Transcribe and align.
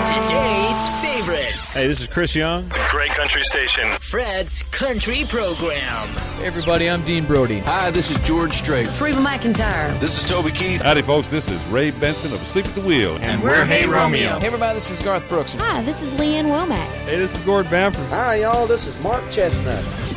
Today's 0.00 0.88
favorites. 1.02 1.74
Hey, 1.76 1.86
this 1.86 2.00
is 2.00 2.06
Chris 2.06 2.34
Young. 2.34 2.64
It's 2.68 2.76
a 2.76 2.88
great 2.90 3.10
country 3.10 3.44
station. 3.44 3.98
Fred's 3.98 4.62
Country 4.70 5.24
Program. 5.28 6.08
Hey 6.38 6.46
everybody, 6.46 6.88
I'm 6.88 7.04
Dean 7.04 7.26
Brody. 7.26 7.58
Hi, 7.60 7.90
this 7.90 8.10
is 8.10 8.16
George 8.22 8.54
Strait. 8.54 8.88
Reba 8.98 9.18
McEntire. 9.18 10.00
This 10.00 10.18
is 10.18 10.26
Toby 10.28 10.52
Keith. 10.52 10.80
Howdy, 10.80 11.02
folks. 11.02 11.28
This 11.28 11.50
is 11.50 11.62
Ray 11.66 11.90
Benson 11.90 12.32
of 12.32 12.40
Asleep 12.40 12.64
at 12.64 12.74
the 12.74 12.80
Wheel. 12.80 13.18
And 13.20 13.42
we're 13.42 13.66
Hey 13.66 13.86
Romeo. 13.86 14.38
Hey 14.38 14.46
everybody, 14.46 14.74
this 14.74 14.90
is 14.90 15.00
Garth 15.00 15.28
Brooks. 15.28 15.52
Hi, 15.52 15.82
this 15.82 16.00
is 16.00 16.18
Lee 16.18 16.36
Ann 16.36 16.46
Womack. 16.46 16.78
Hey, 17.04 17.18
this 17.18 17.34
is 17.36 17.44
Gord 17.44 17.68
Bamford. 17.68 18.06
Hi, 18.06 18.36
y'all. 18.36 18.66
This 18.66 18.86
is 18.86 18.98
Mark 19.02 19.22
Chesnutt. 19.24 20.09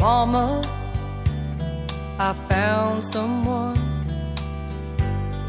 Mama, 0.00 0.62
I 2.20 2.32
found 2.48 3.04
someone 3.04 3.76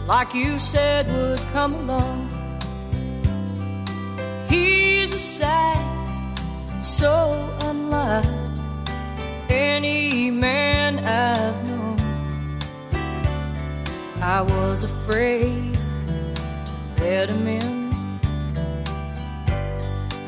like 0.08 0.34
you 0.34 0.58
said 0.58 1.08
would 1.08 1.40
come 1.54 1.76
along. 1.76 2.30
He's 4.50 5.14
a 5.14 5.20
sight 5.20 5.90
so 6.82 7.48
unlike 7.64 8.26
any 9.50 10.32
man 10.32 10.98
I've 11.06 11.68
known. 11.68 12.00
I 14.20 14.42
was 14.42 14.84
afraid 14.84 15.76
to 16.06 17.04
let 17.04 17.30
him 17.30 17.48
in. 17.48 17.92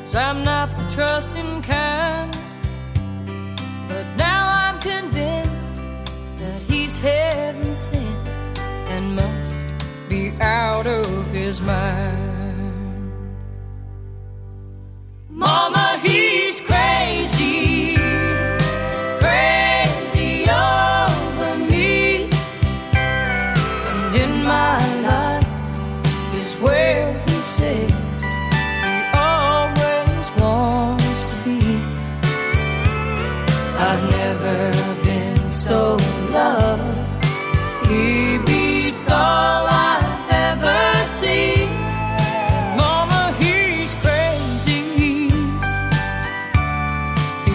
Cause 0.03 0.15
I'm 0.15 0.43
not 0.43 0.76
the 0.76 0.84
trusting 0.93 1.63
kind. 1.63 2.41
Convinced 4.81 5.76
that 6.38 6.62
he's 6.63 6.98
heaven 6.98 7.76
sent 7.76 8.27
and 8.90 9.15
must 9.15 9.60
be 10.10 10.32
out 10.41 10.87
of 10.87 11.27
his 11.32 11.62
mind. 11.62 13.13
Mama, 15.29 15.99
he's 16.04 16.59
crazy, 16.62 17.01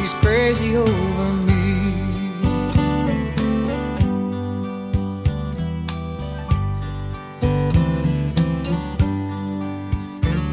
He's 0.06 0.14
crazy 0.22 0.76
over 0.76 1.32
me. 1.32 1.64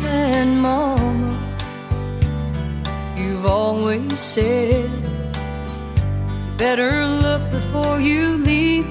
And 0.07 0.59
mama, 0.59 1.37
you've 3.15 3.45
always 3.45 4.17
said 4.17 4.89
better 6.57 7.05
look 7.05 7.51
before 7.51 7.99
you 8.01 8.37
leave. 8.37 8.87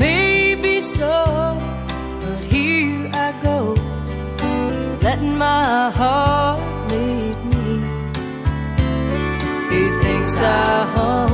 Maybe 0.00 0.80
so, 0.80 1.56
but 2.18 2.40
here 2.50 3.08
I 3.14 3.30
go, 3.40 3.76
letting 5.00 5.38
my 5.38 5.90
heart 5.90 6.67
He 10.28 10.34
thinks 10.34 10.46
I 10.46 11.28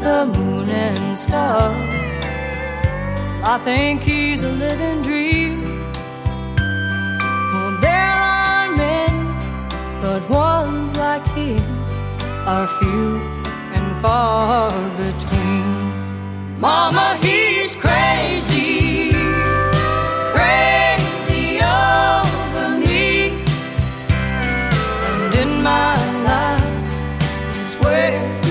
the 0.00 0.24
moon 0.34 0.70
and 0.70 1.14
stars. 1.14 1.76
I 3.46 3.60
think 3.64 4.00
he's 4.00 4.42
a 4.42 4.48
living 4.48 5.02
dream. 5.02 5.60
Well, 7.52 7.76
there 7.82 8.16
are 8.40 8.70
many, 8.74 9.24
but 10.00 10.22
ones 10.30 10.96
like 10.96 11.26
him 11.36 11.62
are 12.46 12.66
few 12.80 13.20
and 13.76 13.86
far 14.00 14.70
between. 14.96 16.58
Mama, 16.58 17.18
he's 17.20 17.74
crazy, 17.74 19.12
crazy 20.32 21.60
over 21.60 22.68
me. 22.78 23.44
And 25.08 25.34
in 25.42 25.62
my 25.62 25.97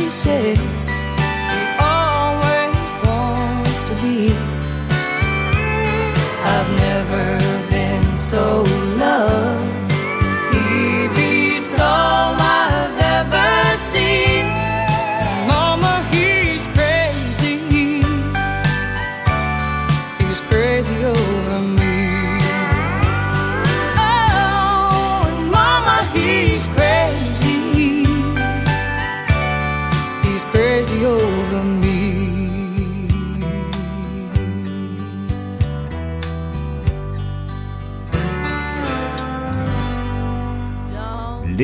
where 0.09 0.66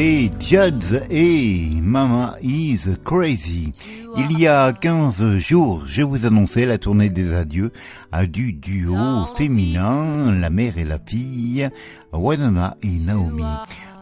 Les 0.03 0.30
Judds 0.38 1.00
et 1.09 1.80
Mama 1.81 2.36
is 2.41 2.81
Crazy. 3.06 3.72
Il 4.18 4.38
y 4.38 4.47
a 4.47 4.74
15 4.74 5.38
jours, 5.38 5.84
je 5.86 6.02
vous 6.02 6.25
annonçais 6.25 6.66
la 6.66 6.78
tournée 6.78 7.08
des 7.08 7.34
adieux 7.34 7.72
à 8.12 8.25
du 8.25 8.52
duo 8.52 8.97
féminin, 9.38 10.38
la 10.38 10.50
mère 10.50 10.78
et 10.78 10.84
la 10.84 11.00
fille, 11.00 11.69
Wanana 12.12 12.75
et 12.84 13.06
Naomi. 13.06 13.46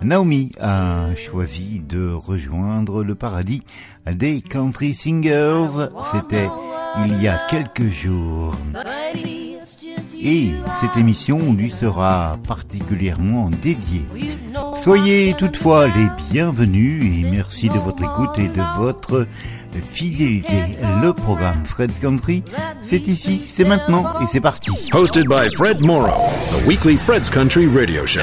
Naomi 0.02 0.52
a 0.60 1.14
choisi 1.16 1.84
de 1.88 2.12
rejoindre 2.12 3.04
le 3.04 3.14
paradis 3.14 3.62
des 4.12 4.42
country 4.42 4.96
singers. 4.96 5.88
C'était 6.12 6.50
il 7.06 7.22
y 7.22 7.28
a 7.28 7.38
quelques 7.48 7.92
jours. 7.92 8.56
Et 10.24 10.52
cette 10.80 10.98
émission 10.98 11.54
lui 11.54 11.72
sera 11.72 12.38
particulièrement 12.48 13.50
dédiée. 13.62 14.06
Soyez 14.76 15.34
toutefois 15.34 15.88
les 15.88 16.08
bienvenus 16.32 17.24
et 17.24 17.30
merci 17.30 17.70
de 17.70 17.80
votre 17.80 18.04
écoute 18.04 18.38
et 18.38 18.48
de 18.48 18.62
votre 18.78 19.28
fidélité. 19.90 20.78
Le 21.02 21.14
programme 21.14 21.66
Fred's 21.66 21.98
Country, 22.00 22.44
c'est 22.82 23.08
ici, 23.08 23.42
c'est 23.48 23.66
maintenant 23.66 24.20
et 24.22 24.28
c'est 24.28 24.42
parti. 24.42 24.70
Hosted 24.94 25.28
by 25.28 25.48
Fred 25.56 25.84
Morrow, 25.84 26.30
the 26.52 26.68
weekly 26.68 26.98
Fred's 26.98 27.30
Country 27.30 27.68
radio 27.68 28.06
show. 28.06 28.22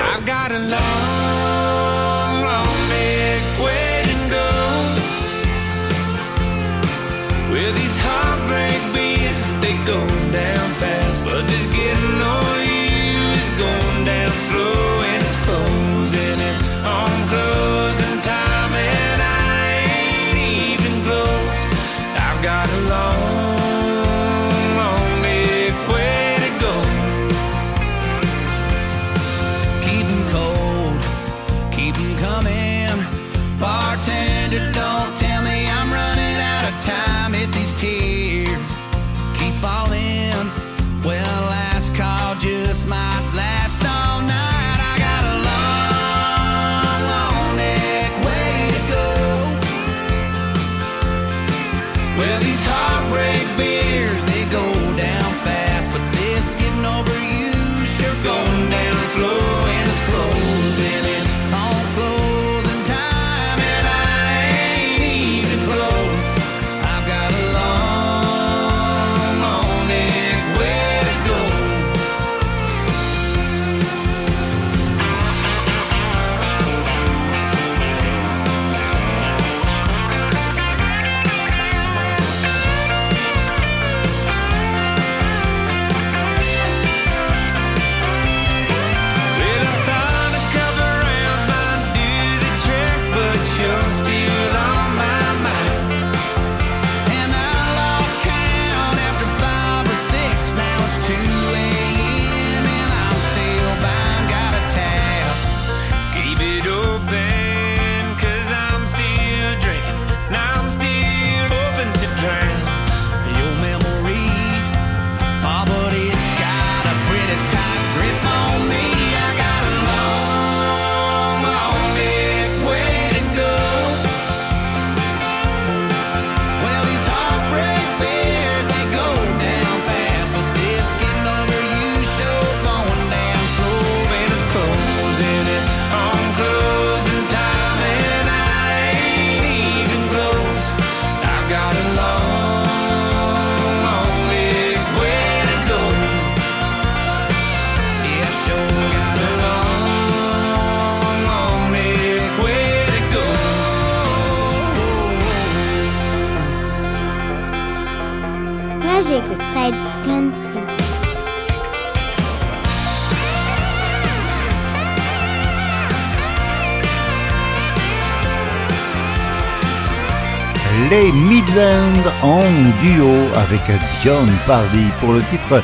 Les 170.91 171.13
Midlands 171.13 172.11
en 172.23 172.41
duo 172.83 173.29
avec 173.35 173.61
John 174.03 174.27
Pardy 174.47 174.87
pour 175.01 175.13
le 175.13 175.21
titre 175.25 175.63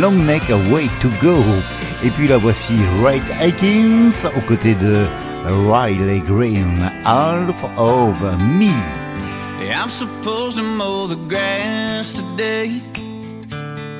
Long 0.00 0.12
Neck 0.12 0.44
Way 0.70 0.88
to 1.02 1.08
Go. 1.20 1.42
Et 2.04 2.10
puis 2.10 2.28
la 2.28 2.38
voici 2.38 2.74
Wright 3.00 3.22
Aikins 3.40 4.12
aux 4.36 4.40
côtés 4.46 4.76
de 4.76 5.04
Riley 5.68 6.20
Green, 6.20 6.88
Half 7.04 7.64
of 7.76 8.38
Me. 8.40 8.72
I'm 9.60 9.88
supposed 9.88 10.56
to 10.56 10.62
mow 10.62 11.08
the 11.08 11.16
grass 11.28 12.12
today. 12.12 12.70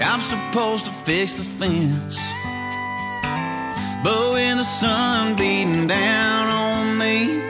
I'm 0.00 0.20
supposed 0.20 0.87
to 0.87 0.93
fix 1.05 1.37
the 1.37 1.43
fence. 1.43 2.19
But 4.05 4.34
when 4.34 4.58
the 4.58 4.64
sun 4.64 5.34
beating 5.34 5.88
down 5.88 6.49
on 6.49 6.96
me, 6.96 7.50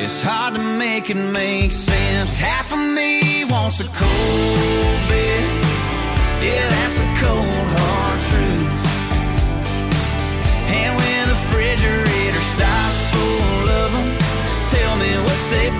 it's 0.00 0.22
hard 0.22 0.54
to 0.54 0.60
make 0.78 1.10
it 1.10 1.16
make 1.16 1.72
sense. 1.72 2.38
Half 2.38 2.72
of 2.72 2.78
me 2.78 3.44
wants 3.44 3.80
a 3.80 3.88
cold 4.02 4.98
beer. 5.08 5.42
Yeah, 6.46 6.68
that's 6.74 6.98
a 7.06 7.08
cold 7.22 7.66
hard 7.74 8.20
truth. 8.30 8.84
And 10.78 10.90
when 11.00 11.22
the 11.26 11.34
refrigerator 11.34 12.44
stocked 12.54 13.00
full 13.12 13.66
of 13.82 13.88
them, 13.96 14.08
tell 14.68 14.96
me 14.96 15.10
what's 15.26 15.50
they 15.50 15.70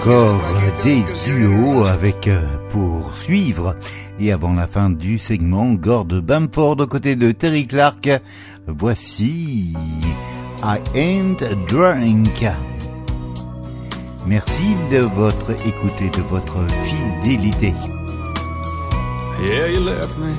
encore 0.00 0.40
des 0.82 1.04
duos 1.26 1.84
avec 1.84 2.26
euh, 2.26 2.40
pour 2.70 3.14
suivre 3.14 3.76
et 4.18 4.32
avant 4.32 4.54
la 4.54 4.66
fin 4.66 4.88
du 4.88 5.18
segment 5.18 5.74
Gord 5.74 6.06
Bamford 6.06 6.76
aux 6.80 6.86
côtés 6.86 7.16
de 7.16 7.32
Terry 7.32 7.66
Clark. 7.66 8.08
Voici 8.66 9.74
I 10.62 10.78
Ain't 10.94 11.44
Drunk. 11.68 12.46
Merci 14.26 14.74
de 14.90 15.00
votre 15.00 15.50
écoute 15.66 16.00
et 16.00 16.08
de 16.08 16.22
votre 16.22 16.66
fidélité. 16.84 17.74
Yeah, 19.44 19.66
you 19.68 19.80
left 19.80 20.16
me, 20.18 20.32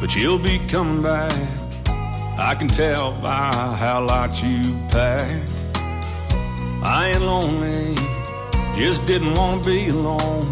but 0.00 0.16
you'll 0.16 0.38
be 0.38 0.58
coming 0.68 1.02
back. 1.02 1.32
I 2.38 2.56
can 2.56 2.68
tell 2.68 3.12
by 3.22 3.52
how 3.76 4.04
light 4.06 4.42
you 4.42 4.74
packed. 4.90 5.50
I 6.82 7.12
ain't 7.14 7.22
lonely, 7.22 7.94
just 8.80 9.04
didn't 9.04 9.34
want 9.34 9.62
to 9.62 9.70
be 9.70 9.88
alone. 9.88 10.46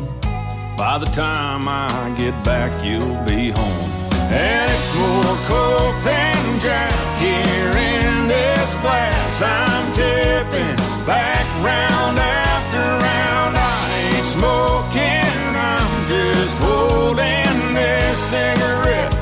By 0.76 0.98
the 0.98 1.06
time 1.06 1.66
I 1.66 2.14
get 2.14 2.44
back, 2.44 2.70
you'll 2.84 3.24
be 3.24 3.50
home. 3.50 3.90
And 4.30 4.70
it's 4.76 4.92
more 4.94 5.36
coke 5.48 5.98
than 6.04 6.60
Jack 6.60 7.18
here 7.18 7.72
in 7.90 8.28
this 8.28 8.74
glass. 8.82 9.42
I'm 9.42 9.92
tipping 9.92 10.76
back 11.06 11.46
round 11.64 12.18
after 12.18 12.84
round. 13.08 13.56
I 13.56 14.12
ain't 14.12 14.28
smoking, 14.36 15.40
I'm 15.56 16.04
just 16.06 16.56
holding 16.58 17.74
this 17.74 18.18
cigarette 18.18 19.17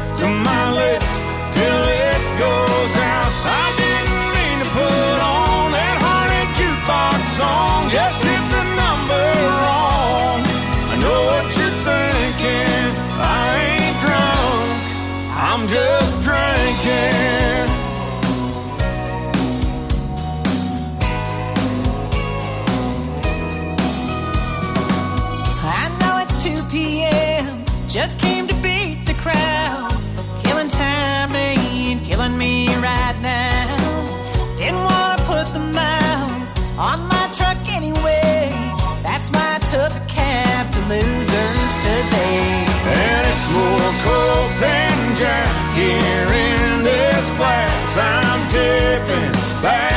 than 44.61 45.15
Jack 45.17 45.75
here 45.75 46.31
in 46.33 46.83
this 46.83 47.31
glass. 47.37 47.99
I'm 47.99 48.41
tipping 48.49 49.63
back 49.63 49.96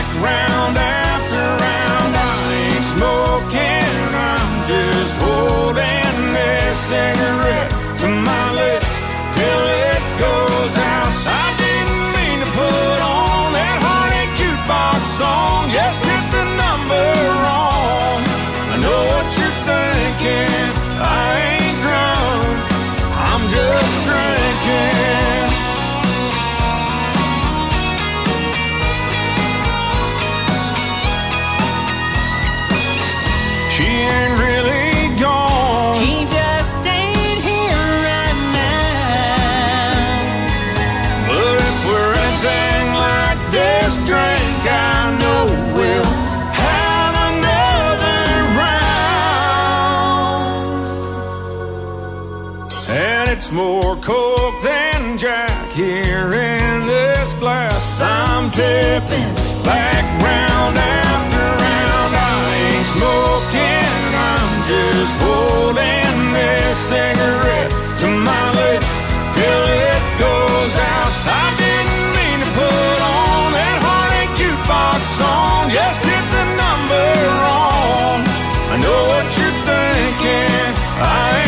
more 53.60 53.98
coke 53.98 54.62
than 54.62 55.18
Jack 55.18 55.70
here 55.74 56.32
in 56.32 56.86
this 56.88 57.34
glass. 57.44 57.84
I'm 58.00 58.50
tipping 58.50 59.34
back 59.68 60.04
round 60.24 60.76
after 60.80 61.44
round. 61.66 62.12
I 62.16 62.40
ain't 62.72 62.88
smoking, 62.96 64.00
I'm 64.16 64.52
just 64.64 65.16
holding 65.28 66.16
this 66.40 66.78
cigarette 66.88 67.72
to 68.00 68.08
my 68.08 68.46
lips 68.64 68.94
till 69.36 69.64
it 69.92 70.04
goes 70.24 70.74
out. 70.96 71.12
I 71.28 71.48
didn't 71.60 72.06
mean 72.16 72.40
to 72.40 72.50
put 72.64 73.00
on 73.12 73.44
that 73.60 73.78
heartache 73.84 74.36
jukebox 74.40 75.00
song, 75.20 75.68
just 75.68 76.00
hit 76.08 76.26
the 76.32 76.46
number 76.64 77.08
wrong. 77.44 78.24
I 78.72 78.76
know 78.80 79.02
what 79.12 79.28
you're 79.36 79.60
thinking. 79.68 80.72
I 81.04 81.39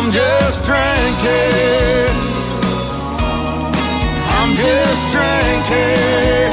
I'm 0.00 0.12
just 0.12 0.64
drinking. 0.64 2.14
I'm 4.30 4.54
just 4.54 5.10
drinking. 5.10 6.47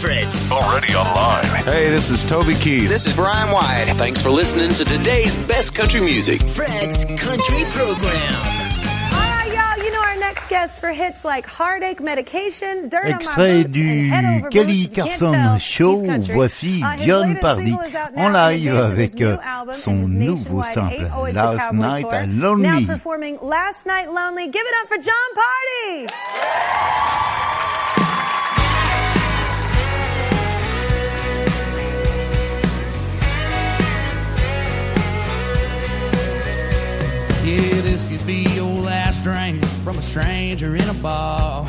Favorites. 0.00 0.52
Already 0.52 0.92
online. 0.94 1.44
Hey, 1.64 1.88
this 1.88 2.10
is 2.10 2.28
Toby 2.28 2.52
Keith. 2.54 2.88
This 2.90 3.06
is 3.06 3.14
Brian 3.16 3.50
White. 3.50 3.86
Thanks 3.96 4.20
for 4.20 4.28
listening 4.28 4.68
to 4.74 4.84
today's 4.84 5.34
best 5.46 5.74
country 5.74 6.00
music. 6.02 6.42
Fred's 6.42 7.06
Country 7.06 7.64
Program. 7.70 8.34
All 9.14 9.20
right, 9.20 9.50
y'all. 9.54 9.82
You 9.82 9.90
know 9.90 10.00
our 10.02 10.16
next 10.18 10.48
guest 10.50 10.80
for 10.80 10.90
hits 10.92 11.24
like 11.24 11.46
Heartache 11.46 12.02
Medication, 12.02 12.90
Dirt 12.90 13.04
on 13.06 13.10
My 13.10 13.16
Extrait 13.16 13.62
Boots, 13.64 13.76
and 13.78 14.12
Head 14.12 14.22
du 14.22 14.38
Over 14.38 14.50
Kelly 14.50 14.66
Boots. 14.66 14.84
If 14.84 14.96
you 14.98 15.02
can't 15.04 15.18
Carson 15.20 15.58
Show, 15.60 16.02
voici 16.34 16.82
Uh, 16.82 16.96
Jon 16.98 17.20
latest 17.28 17.42
Pardi 17.42 17.64
single 17.64 17.80
is 17.80 17.94
out 17.94 18.14
now 18.14 18.26
en 18.26 18.32
live 18.34 18.56
advance 18.66 18.76
of 18.76 18.98
his 18.98 19.08
avec 19.08 19.14
new 19.14 19.26
euh, 19.26 19.38
album 19.40 19.74
and 19.74 19.82
son 19.82 19.94
nouveau 20.08 20.34
nationwide 20.58 20.74
simple 20.74 20.96
Ain't 21.06 21.12
Always 21.14 21.34
the 21.34 21.40
Last 21.40 21.58
Cowboy 21.58 21.76
Night 21.80 22.02
Tour. 22.02 22.14
I 22.14 22.26
Now 22.26 22.86
performing 22.86 23.38
Last 23.40 23.86
Night 23.86 24.12
Lonely. 24.12 24.48
Give 24.48 24.62
it 24.66 24.74
up 24.82 24.88
for 24.88 24.98
Jon 24.98 25.14
Pardi. 25.34 27.25
Drink 39.26 39.66
from 39.82 39.98
a 39.98 40.02
stranger 40.02 40.76
in 40.76 40.88
a 40.88 40.94
bar. 40.94 41.66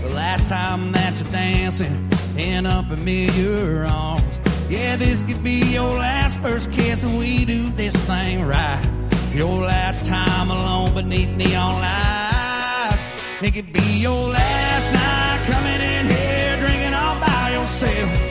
The 0.00 0.10
last 0.10 0.48
time 0.48 0.92
that 0.92 1.20
you're 1.20 1.32
dancing 1.32 2.08
in 2.38 2.66
unfamiliar 2.66 3.84
arms. 3.84 4.40
Yeah, 4.68 4.94
this 4.94 5.24
could 5.24 5.42
be 5.42 5.72
your 5.74 5.98
last 5.98 6.38
first 6.40 6.70
kiss 6.70 7.02
and 7.02 7.18
we 7.18 7.44
do 7.44 7.68
this 7.70 7.96
thing 8.06 8.44
right. 8.44 8.80
Your 9.34 9.60
last 9.60 10.06
time 10.06 10.50
alone 10.50 10.94
beneath 10.94 11.30
neon 11.30 11.80
lights. 11.80 13.04
It 13.42 13.54
could 13.54 13.72
be 13.72 13.98
your 13.98 14.28
last 14.28 14.92
night 14.94 15.40
coming 15.50 15.80
in 15.80 16.06
here 16.06 16.56
drinking 16.60 16.94
all 16.94 17.18
by 17.18 17.50
yourself. 17.58 18.29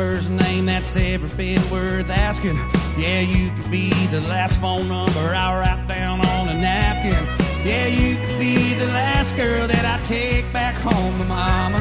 First 0.00 0.30
name 0.30 0.64
that's 0.64 0.96
ever 0.96 1.28
been 1.36 1.60
worth 1.70 2.08
asking. 2.08 2.56
Yeah, 2.96 3.20
you 3.20 3.50
could 3.50 3.70
be 3.70 3.90
the 4.06 4.22
last 4.22 4.58
phone 4.58 4.88
number 4.88 5.26
I 5.44 5.48
write 5.60 5.86
down 5.88 6.24
on 6.24 6.48
a 6.48 6.54
napkin. 6.54 7.22
Yeah, 7.68 7.86
you 7.86 8.16
could 8.16 8.38
be 8.38 8.72
the 8.82 8.86
last 8.86 9.36
girl 9.36 9.66
that 9.66 9.84
I 9.84 10.00
take 10.00 10.50
back 10.54 10.74
home 10.74 11.18
to 11.18 11.26
mama. 11.26 11.80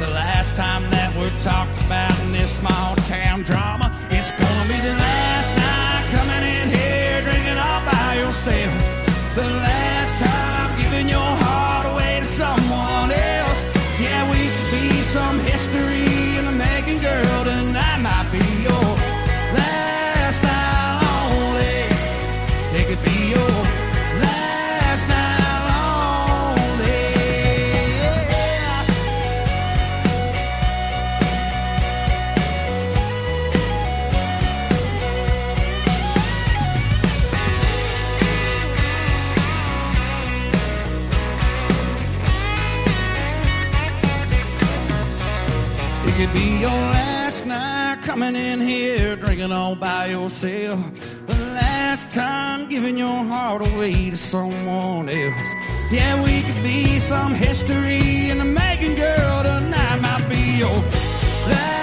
The 0.00 0.10
last 0.10 0.56
time 0.56 0.82
that 0.90 1.14
we're 1.16 1.30
talked 1.38 1.78
about 1.86 2.18
in 2.24 2.32
this 2.32 2.50
small 2.50 2.96
town 3.06 3.42
drama. 3.42 3.86
It's 4.10 4.32
gonna 4.32 4.66
be 4.66 4.78
the 4.90 4.96
last 5.06 5.50
night 5.54 6.04
coming 6.16 6.44
in 6.56 6.66
here 6.74 7.22
drinking 7.22 7.58
all 7.66 7.82
by 7.86 8.18
yourself. 8.18 8.74
The 9.38 9.46
last 9.46 10.14
time 10.18 10.68
giving 10.82 11.08
your 11.08 11.32
heart 11.46 11.86
away 11.92 12.18
to 12.18 12.26
someone 12.26 13.10
else. 13.14 13.60
Yeah, 14.02 14.26
we 14.26 14.42
could 14.54 14.70
be 14.74 15.02
some 15.06 15.38
history 15.46 16.09
making, 16.60 17.00
girl. 17.00 17.44
Tonight 17.44 17.69
drinking 49.40 49.56
all 49.56 49.74
by 49.74 50.06
yourself. 50.06 51.26
The 51.26 51.34
last 51.34 52.10
time 52.10 52.68
giving 52.68 52.98
your 52.98 53.24
heart 53.24 53.66
away 53.66 54.10
to 54.10 54.16
someone 54.16 55.08
else. 55.08 55.54
Yeah, 55.90 56.22
we 56.22 56.42
could 56.42 56.62
be 56.62 56.98
some 56.98 57.32
history 57.32 58.28
in 58.30 58.38
the 58.38 58.44
making, 58.44 58.96
girl. 58.96 59.42
Tonight 59.42 60.00
might 60.02 60.28
be 60.28 60.58
your 60.58 60.78
last 61.48 61.79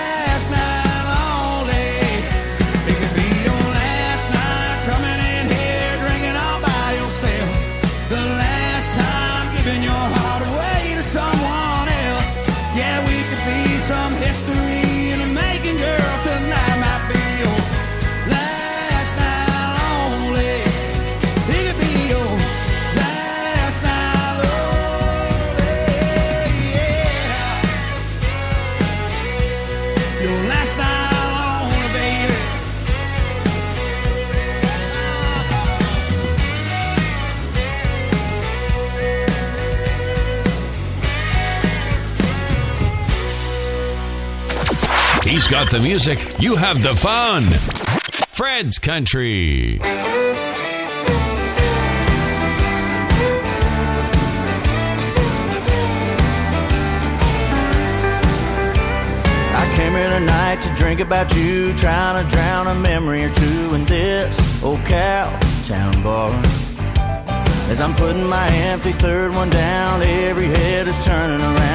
Got 45.50 45.72
the 45.72 45.80
music, 45.80 46.42
you 46.42 46.58
have 46.58 46.84
the 46.84 46.94
fun. 46.94 47.44
Fred's 47.44 48.80
Country. 48.80 49.80
I 49.82 49.86
came 59.78 59.94
here 59.94 60.10
tonight 60.10 60.62
to 60.64 60.76
drink 60.76 61.00
about 61.00 61.34
you, 61.34 61.74
trying 61.76 62.26
to 62.26 62.30
drown 62.30 62.68
a 62.68 62.76
memory 62.76 63.24
or 63.24 63.34
two 63.34 63.74
in 63.74 63.86
this 63.86 64.38
old 64.62 64.84
cow 64.86 65.30
town 65.66 66.04
bar. 66.04 66.34
As 67.70 67.80
I'm 67.80 67.96
putting 67.96 68.28
my 68.28 68.48
empty 68.48 68.92
third 68.92 69.34
one 69.34 69.50
down, 69.50 70.02
every 70.02 70.48
head 70.48 70.90
is 70.90 71.06
turning 71.06 71.40
around, 71.40 71.67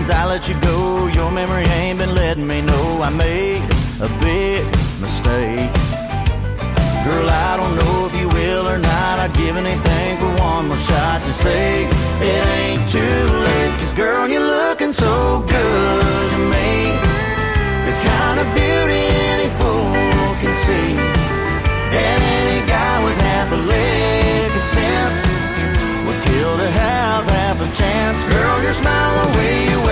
since 0.00 0.14
I 0.14 0.24
let 0.24 0.48
you 0.48 0.58
go. 0.60 1.08
Your 1.08 1.30
memory 1.30 1.64
ain't 1.80 1.98
been 1.98 2.14
letting 2.14 2.46
me 2.46 2.62
know 2.62 3.02
I 3.02 3.10
made 3.10 3.62
a 4.00 4.08
big 4.24 4.64
mistake. 5.04 5.68
Girl, 7.04 7.28
I 7.28 7.52
don't 7.60 7.74
know 7.80 8.06
if 8.08 8.14
you 8.20 8.28
will 8.28 8.66
or 8.66 8.78
not. 8.78 9.18
I'd 9.18 9.34
give 9.34 9.56
anything 9.56 10.16
for 10.16 10.30
one 10.40 10.68
more 10.68 10.82
shot 10.88 11.20
to 11.20 11.32
say 11.44 11.84
it 12.30 12.44
ain't 12.60 12.84
too 12.88 13.20
late. 13.46 13.74
Cause 13.80 13.92
girl, 13.92 14.26
you're 14.26 14.48
looking 14.58 14.94
so 14.94 15.44
good 15.46 16.26
to 16.34 16.40
me. 16.54 16.70
The 17.88 17.94
kind 18.08 18.36
of 18.42 18.46
beauty 18.56 19.04
any 19.32 19.48
fool 19.58 20.28
can 20.40 20.54
see. 20.64 20.90
And 22.04 22.20
any 22.40 22.60
guy 22.66 23.04
with 23.04 23.18
half 23.28 23.52
a 23.52 23.60
leg 23.74 24.48
of 24.60 24.64
sense 24.76 25.18
would 26.06 26.20
kill 26.24 26.56
to 26.56 26.68
have 26.84 27.22
half 27.36 27.56
a 27.60 27.68
chance. 27.76 28.18
Girl, 28.32 28.62
your 28.62 28.72
smile, 28.72 29.12
the 29.24 29.38
way 29.38 29.89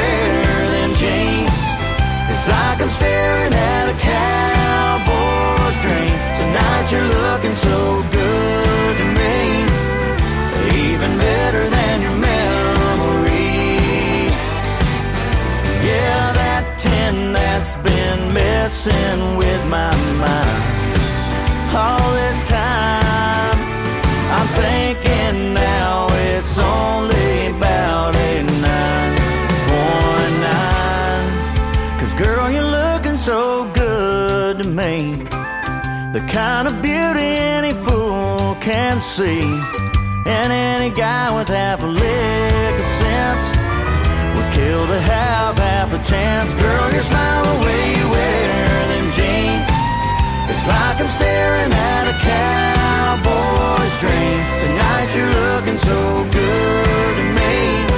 It's 2.30 2.46
like 2.46 2.80
I'm 2.80 2.90
staring 2.90 3.54
at 3.54 3.88
a 3.88 3.96
cowboy's 4.12 5.76
dream. 5.84 6.16
Tonight 6.40 6.86
you're 6.92 7.10
looking 7.18 7.54
so 7.54 8.02
good 8.12 8.94
to 9.00 9.06
me. 9.20 9.36
Even 10.86 11.10
better 11.18 11.64
than 11.76 12.02
your 12.02 12.16
memory. 12.30 13.58
Yeah, 15.88 16.32
that 16.40 16.64
tin 16.78 17.32
that's 17.32 17.74
been 17.76 18.32
messing 18.32 19.36
with 19.36 19.62
my 19.66 19.94
mind 20.20 20.68
all 21.74 22.12
this 22.12 22.40
time. 22.48 23.58
I'm 24.36 24.48
thinking 24.62 25.54
now 25.54 26.06
it's 26.12 26.58
only 26.58 27.48
about 27.56 28.14
a 28.16 28.47
to 34.58 34.68
me. 34.68 35.14
The 36.12 36.22
kind 36.32 36.66
of 36.66 36.82
beauty 36.82 37.30
any 37.54 37.72
fool 37.72 38.56
can 38.60 39.00
see. 39.00 39.40
And 40.26 40.52
any 40.52 40.90
guy 40.90 41.36
with 41.36 41.48
half 41.48 41.82
a 41.82 41.86
lick 41.86 42.74
of 42.82 42.88
sense 43.02 43.44
would 44.34 44.50
kill 44.54 44.86
to 44.86 45.00
have 45.00 45.58
half 45.58 45.92
a 45.92 46.00
chance. 46.10 46.52
Girl, 46.54 46.92
your 46.92 47.02
smile, 47.02 47.44
the 47.44 47.64
way 47.64 47.82
you 47.98 48.06
wear 48.10 48.86
them 48.90 49.06
jeans. 49.16 49.68
It's 50.50 50.66
like 50.66 50.96
I'm 51.02 51.10
staring 51.18 51.72
at 51.72 52.04
a 52.12 52.16
cowboy's 52.28 53.94
dream. 54.02 54.40
Tonight 54.62 55.08
you're 55.14 55.34
looking 55.40 55.78
so 55.78 55.98
good 56.32 57.14
to 57.18 57.24
me. 57.38 57.97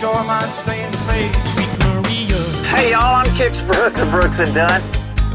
Door 0.00 0.24
might 0.24 0.46
stay 0.46 0.82
in 0.82 0.92
faith. 0.92 1.49
Sweet 2.90 2.96
y'all, 2.96 3.14
I'm 3.14 3.26
Kix 3.36 3.64
Brooks 3.64 4.02
of 4.02 4.10
Brooks 4.10 4.40
and 4.40 4.52
Dunn. 4.52 4.82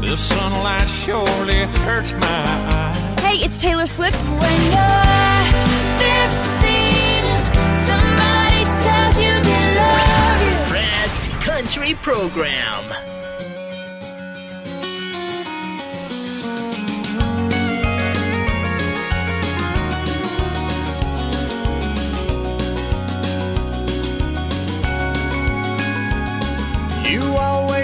The 0.02 0.14
sunlight 0.14 0.90
surely 0.90 1.64
hurts 1.86 2.12
my 2.12 2.26
eyes. 2.26 3.20
Hey, 3.20 3.42
it's 3.42 3.58
Taylor 3.58 3.86
Swift. 3.86 4.22
When 4.28 4.60
you're 4.76 5.46
15, 5.96 7.24
somebody 7.74 8.62
tells 8.84 9.18
you 9.18 9.32
they 9.40 9.74
love 9.74 10.42
you. 10.42 10.54
Fred's 10.68 11.28
Country 11.46 11.94
Program. 11.94 13.15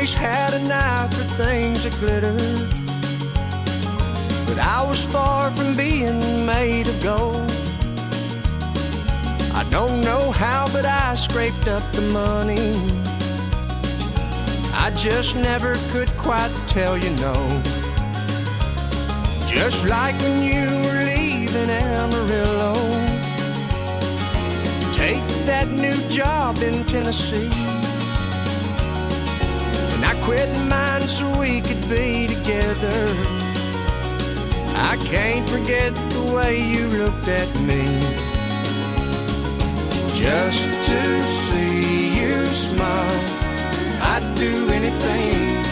Always 0.03 0.15
had 0.15 0.53
an 0.55 0.73
eye 0.73 1.07
for 1.13 1.23
things 1.37 1.85
that 1.85 1.95
glitter. 2.01 2.35
But 4.49 4.59
I 4.59 4.83
was 4.83 5.01
far 5.05 5.49
from 5.53 5.77
being 5.77 6.19
made 6.45 6.89
of 6.89 7.01
gold. 7.05 7.49
I 9.55 9.65
don't 9.71 10.01
know 10.01 10.33
how, 10.33 10.67
but 10.73 10.85
I 10.85 11.15
scraped 11.15 11.69
up 11.69 11.85
the 11.93 12.01
money. 12.13 12.75
I 14.75 14.91
just 14.97 15.37
never 15.37 15.75
could 15.93 16.09
quite 16.19 16.51
tell 16.67 16.99
you 16.99 17.11
no. 17.27 17.35
Just 19.47 19.87
like 19.87 20.21
when 20.23 20.43
you 20.43 20.67
were 20.85 21.05
leaving 21.15 21.71
Amarillo. 21.71 22.73
Take 24.93 25.23
that 25.47 25.69
new 25.69 25.97
job 26.09 26.59
in 26.59 26.85
Tennessee. 26.87 27.62
And 30.03 30.19
I 30.19 30.25
quit 30.25 30.49
mine 30.67 31.03
so 31.03 31.31
we 31.39 31.61
could 31.61 31.81
be 31.89 32.27
together. 32.27 33.03
I 34.75 34.97
can't 35.05 35.49
forget 35.49 35.95
the 35.95 36.33
way 36.35 36.59
you 36.59 36.89
looked 36.89 37.29
at 37.29 37.49
me. 37.61 37.85
Just 40.13 40.67
to 40.89 41.19
see 41.21 42.21
you 42.21 42.45
smile, 42.47 43.21
I'd 44.03 44.27
do 44.35 44.69
anything 44.71 45.63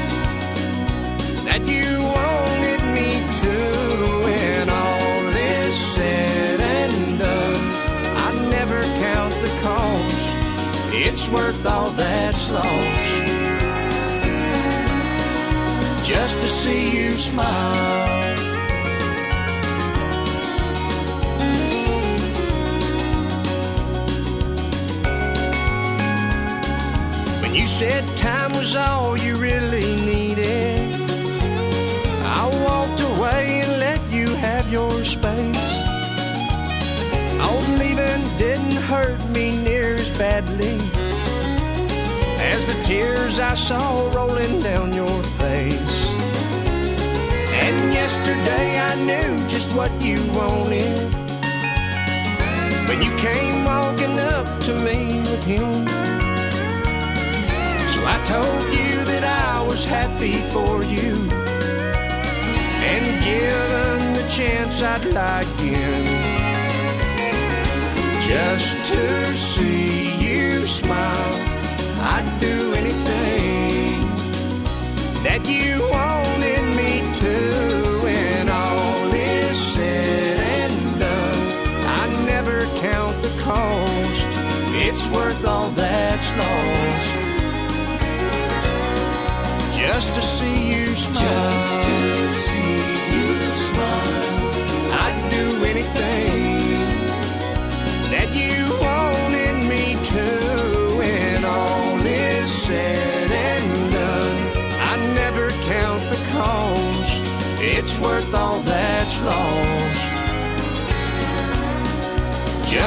that 1.46 1.62
you 1.66 1.98
wanted 1.98 2.82
me 2.94 3.10
to. 3.40 3.56
When 4.26 4.70
all 4.70 5.26
is 5.34 5.74
said 5.74 6.60
and 6.60 7.18
done, 7.18 7.56
I'd 8.26 8.50
never 8.50 8.80
count 9.02 9.34
the 9.42 9.52
cost. 9.62 10.94
It's 10.94 11.28
worth 11.28 11.66
all 11.66 11.90
that's 11.90 12.48
lost 12.50 13.09
just 16.10 16.40
to 16.42 16.48
see 16.48 17.04
you 17.04 17.10
smile. 17.12 18.34
When 27.42 27.54
you 27.54 27.64
said 27.64 28.02
time 28.18 28.52
was 28.54 28.74
all 28.74 29.16
you 29.20 29.36
really 29.36 29.94
needed, 30.04 30.96
I 32.24 32.44
walked 32.66 33.00
away 33.02 33.60
and 33.62 33.78
let 33.78 34.00
you 34.12 34.26
have 34.46 34.68
your 34.72 34.90
space. 35.04 35.70
Oh, 37.46 37.76
leaving 37.78 38.24
didn't 38.36 38.82
hurt 38.92 39.20
me 39.28 39.62
near 39.62 39.94
as 39.94 40.10
badly 40.18 40.78
as 42.52 42.66
the 42.66 42.82
tears 42.84 43.38
I 43.38 43.54
saw 43.54 44.12
rolling 44.12 44.60
down 44.60 44.92
your 44.92 45.19
yesterday 48.02 48.68
I 48.90 48.92
knew 49.08 49.30
just 49.54 49.68
what 49.78 49.92
you 50.00 50.16
wanted 50.40 50.92
when 52.88 52.98
you 53.06 53.12
came 53.26 53.58
walking 53.72 54.16
up 54.34 54.46
to 54.66 54.72
me 54.86 54.98
with 55.28 55.44
him. 55.52 55.72
So 57.92 58.00
I 58.14 58.18
told 58.32 58.66
you 58.78 58.92
that 59.10 59.24
I 59.48 59.52
was 59.68 59.82
happy 59.98 60.36
for 60.54 60.74
you, 60.94 61.12
and 62.92 63.04
given 63.28 63.98
the 64.18 64.26
chance 64.38 64.76
I'd 64.92 65.06
like 65.20 65.58
in 65.60 66.04
just 68.32 68.74
to 68.92 69.04
see 69.50 69.92
you 70.24 70.62
smile. 70.78 71.34
I'd 72.14 72.28
do 72.48 72.56
anything 72.80 74.00
that 75.26 75.42
you 75.52 75.59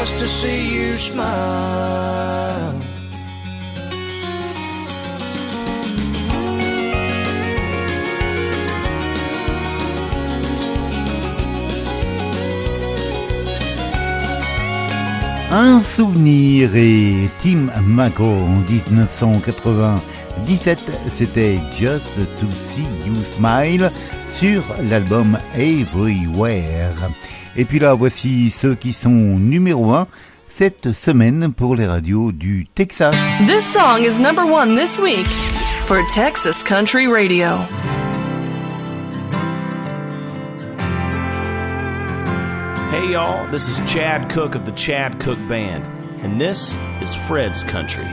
just 0.03 0.19
to 0.19 0.27
see 0.27 0.75
you 0.75 0.95
smile. 0.97 2.75
Un 15.51 15.79
souvenir 15.79 16.75
et 16.75 17.29
Tim 17.39 17.69
McGraw 17.85 18.25
en 18.25 18.57
1997, 18.69 20.79
c'était 21.07 21.61
Just 21.79 22.09
to 22.35 22.51
See 22.51 22.83
You 23.05 23.15
Smile 23.37 23.89
sur 24.33 24.65
l'album 24.89 25.37
Everywhere. 25.55 26.91
Et 27.55 27.65
puis 27.65 27.79
là, 27.79 27.93
voici 27.93 28.49
ceux 28.49 28.73
qui 28.75 28.93
sont 28.93 29.09
numéro 29.09 29.93
1 29.93 30.07
cette 30.49 30.93
semaine 30.93 31.53
pour 31.53 31.75
les 31.75 31.85
radios 31.85 32.31
du 32.31 32.65
Texas. 32.73 33.15
This 33.47 33.63
song 33.65 34.03
is 34.03 34.19
number 34.19 34.43
one 34.43 34.75
this 34.75 34.99
week 34.99 35.25
for 35.85 36.01
Texas 36.13 36.63
Country 36.63 37.07
Radio. 37.07 37.57
Hey 42.91 43.11
y'all, 43.11 43.47
this 43.51 43.67
is 43.67 43.79
Chad 43.91 44.29
Cooke 44.29 44.55
of 44.55 44.65
the 44.65 44.71
Chad 44.73 45.19
Cooke 45.19 45.47
Band, 45.47 45.83
and 46.23 46.39
this 46.39 46.75
is 47.01 47.15
Fred's 47.27 47.63
Country. 47.63 48.05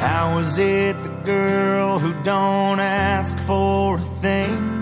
How 0.00 0.38
is 0.38 0.58
it 0.58 1.00
the 1.02 1.10
girl 1.24 1.98
who 1.98 2.14
don't 2.22 2.80
ask 2.80 3.38
for 3.40 3.96
a 3.96 4.00
thing 4.20 4.79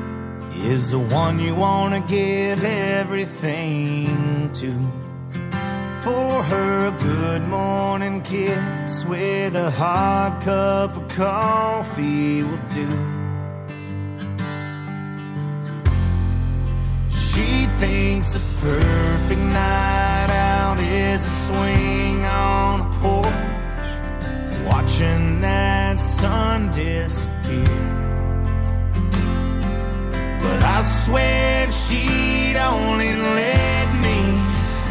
is 0.62 0.90
the 0.90 0.98
one 0.98 1.38
you 1.38 1.54
want 1.54 1.94
to 1.94 2.00
give 2.12 2.64
everything 2.64 4.50
to? 4.52 4.72
For 6.02 6.42
her, 6.42 6.86
a 6.86 6.90
good 6.92 7.42
morning 7.48 8.22
kiss 8.22 9.04
with 9.04 9.56
a 9.56 9.70
hot 9.70 10.40
cup 10.42 10.96
of 10.96 11.08
coffee 11.08 12.42
will 12.42 12.60
do. 12.74 12.88
She 17.10 17.66
thinks 17.78 18.32
the 18.32 18.40
perfect 18.60 19.40
night 19.40 20.30
out 20.30 20.80
is 20.80 21.24
a 21.24 21.30
swing 21.30 22.24
on 22.24 22.80
a 22.80 22.90
porch, 23.00 24.66
watching 24.66 25.40
that 25.40 26.00
sun 26.00 26.70
disappear. 26.70 27.97
But 30.48 30.64
I 30.64 30.80
swear 30.82 31.64
if 31.68 31.72
she'd 31.74 32.56
only 32.56 33.12
let 33.14 33.88
me, 34.04 34.20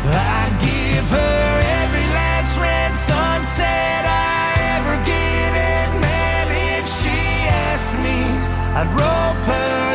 I'd 0.06 0.56
give 0.62 1.08
her 1.10 1.50
every 1.82 2.08
last 2.20 2.52
red 2.60 2.94
sunset 2.94 4.02
I 4.06 4.78
ever 4.78 4.96
get. 5.04 5.52
And 5.74 6.02
man, 6.02 6.48
if 6.78 6.86
she 7.00 7.18
asked 7.70 7.98
me, 8.06 8.20
I'd 8.78 8.90
rope 9.02 9.44
her 9.52 9.87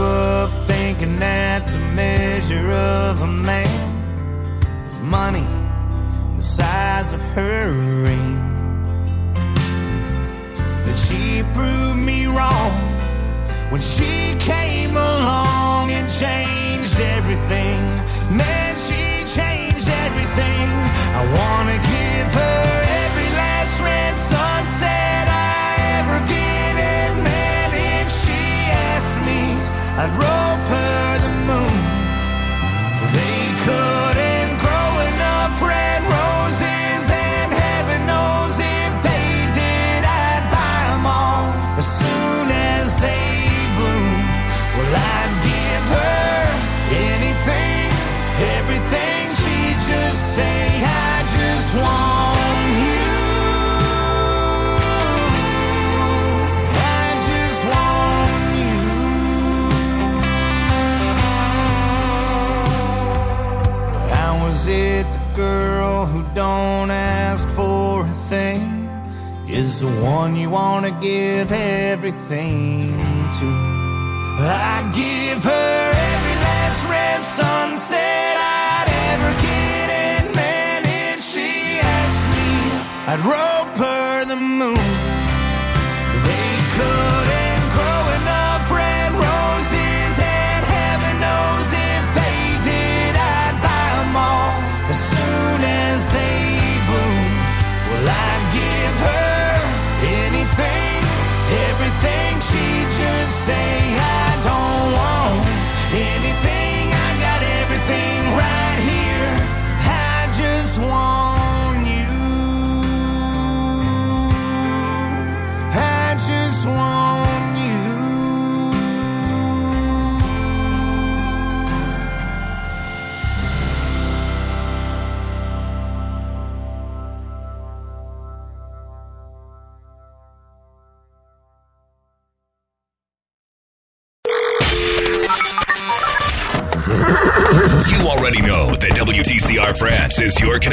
up 0.00 0.50
thinking 0.66 1.18
that 1.18 1.66
the 1.70 1.78
measure 1.78 2.70
of 2.72 3.22
a 3.22 3.26
man 3.26 3.68
was 4.88 4.98
money, 4.98 5.46
the 6.36 6.42
size 6.42 7.12
of 7.12 7.20
her 7.36 7.72
ring. 8.06 8.36
But 10.84 10.96
she 10.96 11.42
proved 11.54 11.98
me 11.98 12.26
wrong 12.26 12.72
when 13.70 13.80
she 13.80 14.36
came 14.38 14.96
along 14.96 15.90
and 15.90 16.10
changed 16.10 17.00
everything. 17.00 17.80
Man, 18.36 18.76
she 18.76 19.24
changed 19.38 19.88
everything. 20.06 20.68
I 21.20 21.22
wanna 21.38 21.76
give 21.76 22.28
her 22.42 22.62
every 23.02 23.30
last 23.42 23.80
red 23.80 24.16
sunset 24.16 25.28
I 25.28 25.98
ever 25.98 26.28
get. 26.28 26.57
I'd 30.00 30.12
rope 30.12 30.68
her 30.74 31.18
the 31.24 31.32
moon. 31.48 31.78
They 33.14 33.38
couldn't 33.64 34.17
to? 73.38 73.77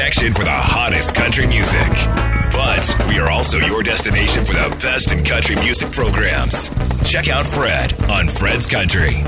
Connection 0.05 0.35
for 0.35 0.43
the 0.43 0.51
hottest 0.51 1.15
country 1.15 1.47
music. 1.47 1.89
But 2.53 3.07
we 3.09 3.17
are 3.17 3.27
also 3.27 3.57
your 3.57 3.81
destination 3.81 4.45
for 4.45 4.53
the 4.53 4.69
best 4.79 5.11
in 5.11 5.23
country 5.23 5.55
music 5.55 5.91
programs. 5.91 6.69
Check 7.09 7.27
out 7.27 7.47
Fred 7.47 7.99
on 8.03 8.27
Fred's 8.27 8.67
Country. 8.67 9.23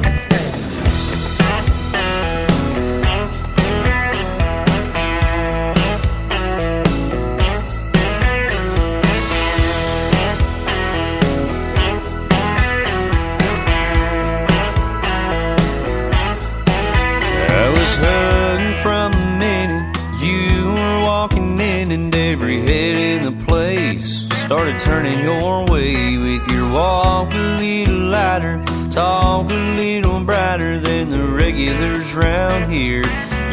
Turning 24.79 25.19
your 25.19 25.65
way 25.65 26.17
with 26.17 26.47
your 26.51 26.71
walk 26.71 27.33
a 27.33 27.57
little 27.59 28.09
lighter, 28.09 28.63
talk 28.91 29.49
a 29.49 29.75
little 29.75 30.23
brighter 30.23 30.79
than 30.79 31.09
the 31.09 31.23
regulars 31.23 32.13
round 32.13 32.71
here. 32.71 33.03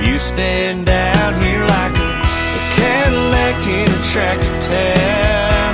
You 0.04 0.18
stand 0.18 0.88
out 0.88 1.42
here 1.42 1.60
like 1.60 1.96
a, 1.96 2.10
a 2.20 2.60
Cadillac 2.76 3.66
in 3.66 3.88
a 3.88 4.02
tractor 4.12 4.60
town. 4.60 5.72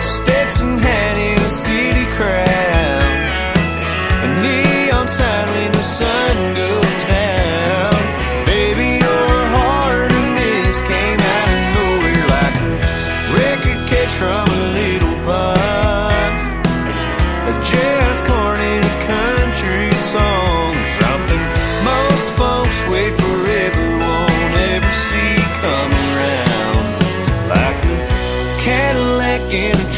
Stetson 0.00 0.78
hat 0.78 1.16
in 1.18 1.38
a 1.44 1.50
city 1.50 2.06
crowd. 2.16 3.58
A 4.24 4.28
neon 4.42 5.08
sign 5.08 5.48
when 5.48 5.72
the 5.72 5.82
sun 5.82 6.47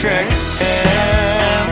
tractor 0.00 0.34
town. 0.56 1.68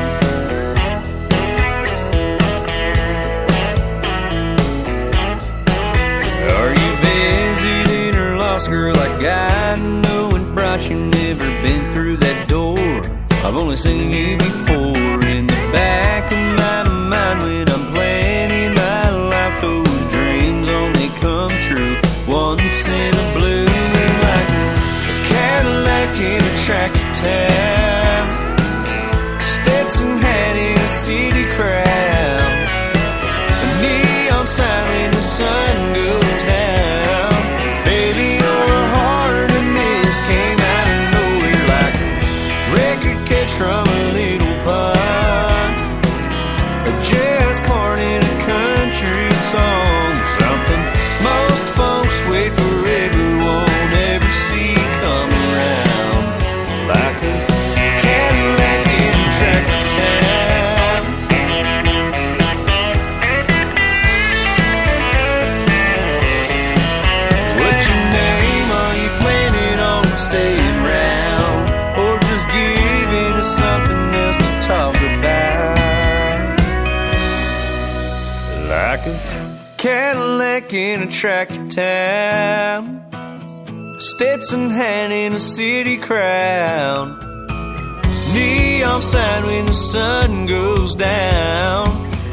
Are 6.52 6.72
you 6.80 6.90
visiting 7.06 8.20
or 8.20 8.36
lost, 8.36 8.68
girl? 8.68 8.94
I 8.94 9.22
got 9.22 9.78
know 9.78 10.28
and 10.36 10.54
brought 10.54 10.90
you. 10.90 10.96
Never 10.98 11.46
been 11.62 11.82
through 11.86 12.18
that 12.18 12.48
door. 12.50 12.78
I've 13.46 13.56
only 13.56 13.76
seen 13.76 14.10
you 14.10 14.36
before 14.36 15.24
in 15.24 15.46
the 15.46 15.70
back 15.72 16.30
of 16.30 16.38
my 16.60 16.82
mind 17.08 17.40
when 17.40 17.66
I'm 17.70 17.86
planning 17.94 18.74
my 18.74 19.08
life. 19.08 19.62
Those 19.62 20.04
dreams 20.12 20.68
only 20.68 21.08
come 21.22 21.52
true 21.62 21.96
once 22.26 22.86
in 22.88 23.14
a 23.14 23.27
tractor 81.18 81.66
town. 81.66 83.02
Stetson 83.98 84.70
hat 84.70 85.10
in 85.10 85.32
a 85.32 85.38
city 85.40 85.96
crowd. 85.96 87.08
Neon 88.32 89.02
sign 89.02 89.42
when 89.46 89.66
the 89.66 89.72
sun 89.72 90.46
goes 90.46 90.94
down. 90.94 91.86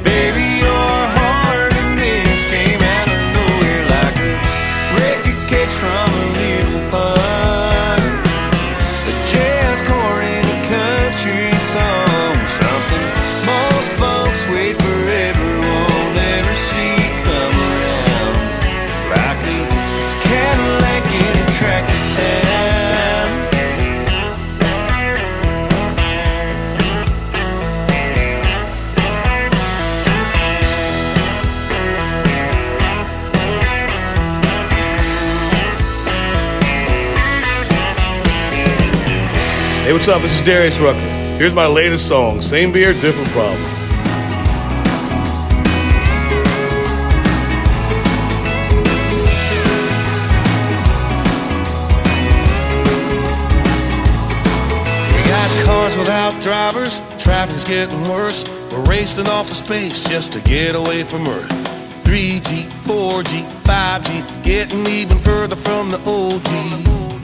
Baby, 0.04 0.46
your 0.62 0.98
heart 1.18 1.74
and 1.74 2.00
this 2.00 2.46
came 2.54 2.82
out 2.96 3.10
of 3.10 3.22
nowhere 3.34 3.84
like 3.96 4.18
a 4.18 4.32
record 5.02 5.40
catch 5.50 5.74
from 5.82 6.05
Hey, 39.86 39.94
what's 39.94 40.08
up? 40.08 40.20
This 40.24 40.40
is 40.40 40.44
Darius 40.44 40.80
Rucker. 40.80 40.98
Here's 41.38 41.54
my 41.54 41.68
latest 41.68 42.08
song, 42.08 42.42
Same 42.42 42.72
Beer, 42.72 42.92
Different 42.92 43.30
Problem. 43.30 43.62
We 55.14 55.30
got 55.30 55.66
cars 55.66 55.96
without 56.00 56.42
drivers, 56.42 57.00
traffic's 57.24 57.64
getting 57.64 58.10
worse. 58.10 58.44
We're 58.72 58.82
racing 58.86 59.28
off 59.28 59.50
to 59.50 59.54
space 59.54 60.04
just 60.06 60.34
to 60.34 60.42
get 60.42 60.74
away 60.74 61.04
from 61.04 61.28
Earth. 61.28 61.52
3G, 62.04 62.64
4G, 62.88 63.44
5G, 63.62 64.44
getting 64.44 64.88
even 64.88 65.20
further 65.20 65.56
from 65.56 65.92
the 65.92 66.00
OG. 66.08 67.15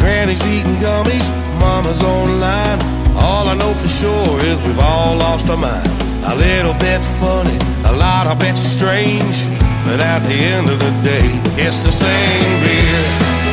Granny's 0.00 0.40
eating 0.48 0.76
gummies, 0.80 1.28
mama's 1.60 2.02
online. 2.02 2.80
All 3.20 3.48
I 3.48 3.54
know 3.54 3.72
for 3.74 3.88
sure 3.88 4.40
is 4.48 4.56
we've 4.64 4.80
all 4.80 5.16
lost 5.16 5.48
our 5.52 5.60
mind. 5.60 5.92
A 6.24 6.34
little 6.34 6.72
bit 6.80 7.04
funny, 7.20 7.56
a 7.84 7.92
lot 7.92 8.26
of 8.26 8.38
bit 8.38 8.56
strange. 8.56 9.36
But 9.84 10.00
at 10.00 10.20
the 10.24 10.36
end 10.56 10.68
of 10.72 10.78
the 10.80 10.92
day, 11.04 11.28
it's 11.60 11.80
the 11.84 11.92
same 11.92 12.52
beer, 12.64 13.02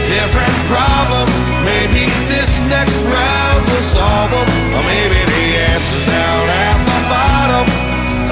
different 0.08 0.56
problem. 0.72 1.28
Maybe 1.68 2.04
this 2.32 2.52
next 2.72 2.96
round 3.04 3.62
will 3.68 3.88
solve 3.96 4.32
them. 4.32 4.48
Or 4.76 4.84
maybe 4.88 5.20
the 5.20 5.46
answer's 5.72 6.06
down 6.08 6.46
at 6.48 6.78
the 6.88 7.00
bottom 7.12 7.66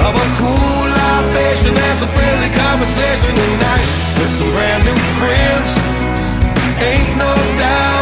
of 0.08 0.12
a 0.12 0.26
cool 0.40 0.84
libation. 0.88 1.72
There's 1.72 2.02
a 2.04 2.10
friendly 2.16 2.50
conversation 2.52 3.32
tonight 3.32 3.88
with 4.20 4.32
some 4.40 4.50
brand 4.56 4.82
new 4.88 5.00
friends. 5.20 5.68
Ain't 6.80 7.12
no 7.16 7.32
doubt 7.60 7.95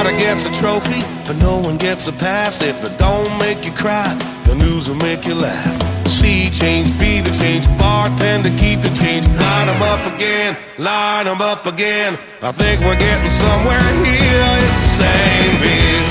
Everybody 0.00 0.24
gets 0.24 0.46
a 0.46 0.52
trophy, 0.62 1.02
but 1.26 1.36
no 1.42 1.58
one 1.58 1.76
gets 1.76 2.08
a 2.08 2.12
pass. 2.12 2.62
If 2.62 2.82
it 2.82 2.96
don't 2.96 3.38
make 3.38 3.66
you 3.66 3.72
cry, 3.72 4.08
the 4.48 4.54
news 4.54 4.88
will 4.88 4.96
make 4.96 5.26
you 5.26 5.34
laugh. 5.34 6.08
See 6.08 6.48
change, 6.48 6.88
be 6.98 7.20
the 7.20 7.28
change, 7.36 7.68
bartender 7.76 8.48
keep 8.56 8.80
the 8.80 8.88
change. 8.96 9.28
Line 9.36 9.68
'em 9.68 9.82
up 9.82 10.00
again, 10.14 10.56
line 10.78 11.26
'em 11.28 11.42
up 11.42 11.66
again. 11.66 12.16
I 12.40 12.50
think 12.50 12.80
we're 12.80 12.96
getting 12.96 13.34
somewhere 13.44 13.88
here. 14.08 14.48
It's 14.64 14.78
the 14.84 14.92
same 15.04 15.52
beer, 15.60 16.02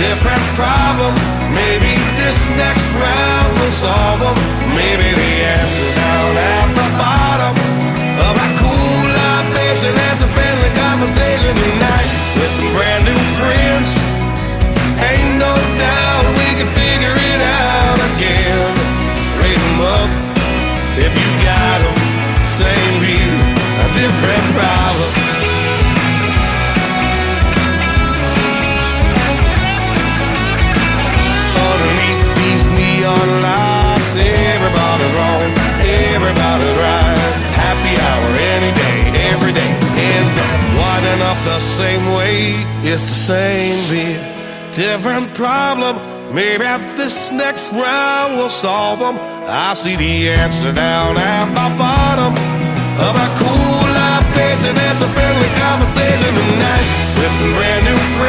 different 0.00 0.46
problem. 0.56 1.12
Maybe 1.52 1.92
this 2.16 2.38
next 2.56 2.88
round 3.04 3.50
will 3.58 3.76
solve 3.84 4.20
'em. 4.28 4.36
Maybe 4.80 5.08
the 5.12 5.32
answer's 5.60 5.94
down 6.00 6.32
at 6.54 6.68
the 6.78 6.88
bottom 6.96 7.65
this 47.06 47.30
next 47.30 47.72
round 47.72 48.36
will 48.36 48.48
solve 48.48 48.98
them. 48.98 49.14
I 49.46 49.74
see 49.74 49.94
the 49.94 50.28
answer 50.28 50.72
down 50.72 51.16
at 51.16 51.46
the 51.54 51.68
bottom 51.78 52.32
of 53.06 53.14
a 53.14 53.28
cool 53.38 53.82
life 53.94 54.26
pacing 54.34 54.74
as 54.74 54.98
a 55.06 55.08
friendly 55.14 55.50
conversation 55.54 56.32
tonight 56.34 56.86
with 57.14 57.32
some 57.38 57.52
brand 57.54 57.84
new 57.84 57.98
friends. 58.18 58.25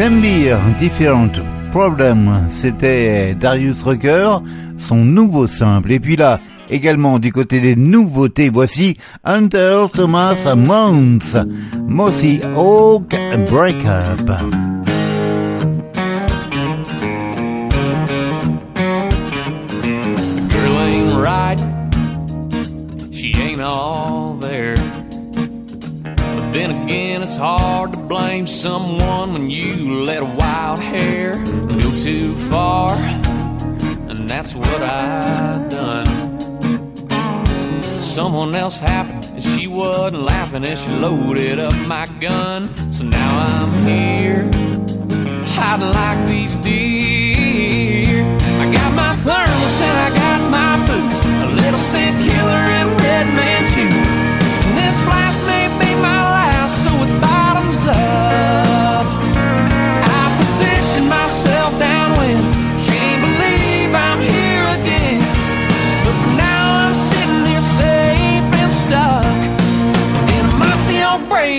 Same 0.00 0.22
beer, 0.22 0.56
different 0.78 1.42
problem. 1.72 2.46
C'était 2.48 3.34
Darius 3.34 3.82
Rucker, 3.82 4.38
son 4.78 4.96
nouveau 4.96 5.46
simple. 5.46 5.92
Et 5.92 6.00
puis 6.00 6.16
là, 6.16 6.40
également 6.70 7.18
du 7.18 7.32
côté 7.32 7.60
des 7.60 7.76
nouveautés, 7.76 8.48
voici 8.48 8.96
Hunter 9.24 9.84
Thomas 9.92 10.54
Mons, 10.56 11.36
Mossy 11.86 12.40
Oak 12.56 13.14
Breakup. 13.50 14.79
Then 26.60 26.82
again, 26.84 27.22
it's 27.22 27.38
hard 27.38 27.92
to 27.92 27.98
blame 27.98 28.46
someone 28.46 29.32
when 29.32 29.48
you 29.48 30.02
let 30.04 30.22
a 30.22 30.26
wild 30.26 30.78
hair 30.78 31.32
go 31.32 31.90
too 32.02 32.34
far. 32.50 32.90
And 34.10 34.28
that's 34.28 34.54
what 34.54 34.82
I 34.82 35.66
done. 35.70 36.06
Someone 37.82 38.54
else 38.54 38.78
happened, 38.78 39.24
and 39.32 39.42
she 39.42 39.66
wasn't 39.66 40.22
laughing 40.22 40.64
as 40.64 40.82
she 40.82 40.90
loaded 40.90 41.58
up 41.58 41.74
my 41.86 42.06
gun. 42.20 42.68
So 42.92 43.04
now 43.04 43.46
I'm 43.46 43.72
here, 43.86 44.42
hiding 45.46 45.92
like 46.00 46.28
these 46.28 46.54
deer. 46.56 48.22
I 48.60 48.66
got 48.74 48.92
my 48.92 49.16
thermos 49.24 49.80
and 49.88 49.96
I 50.06 50.10
got 50.24 50.40
my 50.50 50.72
boots, 50.86 51.18
a 51.24 51.48
little 51.62 51.80
scent 51.80 52.16
killer 52.26 52.62
and 52.78 53.00
red 53.00 53.26
man 53.38 53.62
shoes. 53.72 54.08
And 54.66 54.76
this 54.76 55.00
flask 55.06 55.38
may 55.46 55.68
be 55.80 55.90
my 56.02 56.20
last, 56.20 56.39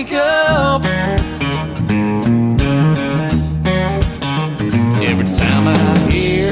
old 0.02 0.82
breakup. 0.82 0.84
Every 5.02 5.24
time 5.24 5.68
I 5.68 6.10
hear 6.10 6.50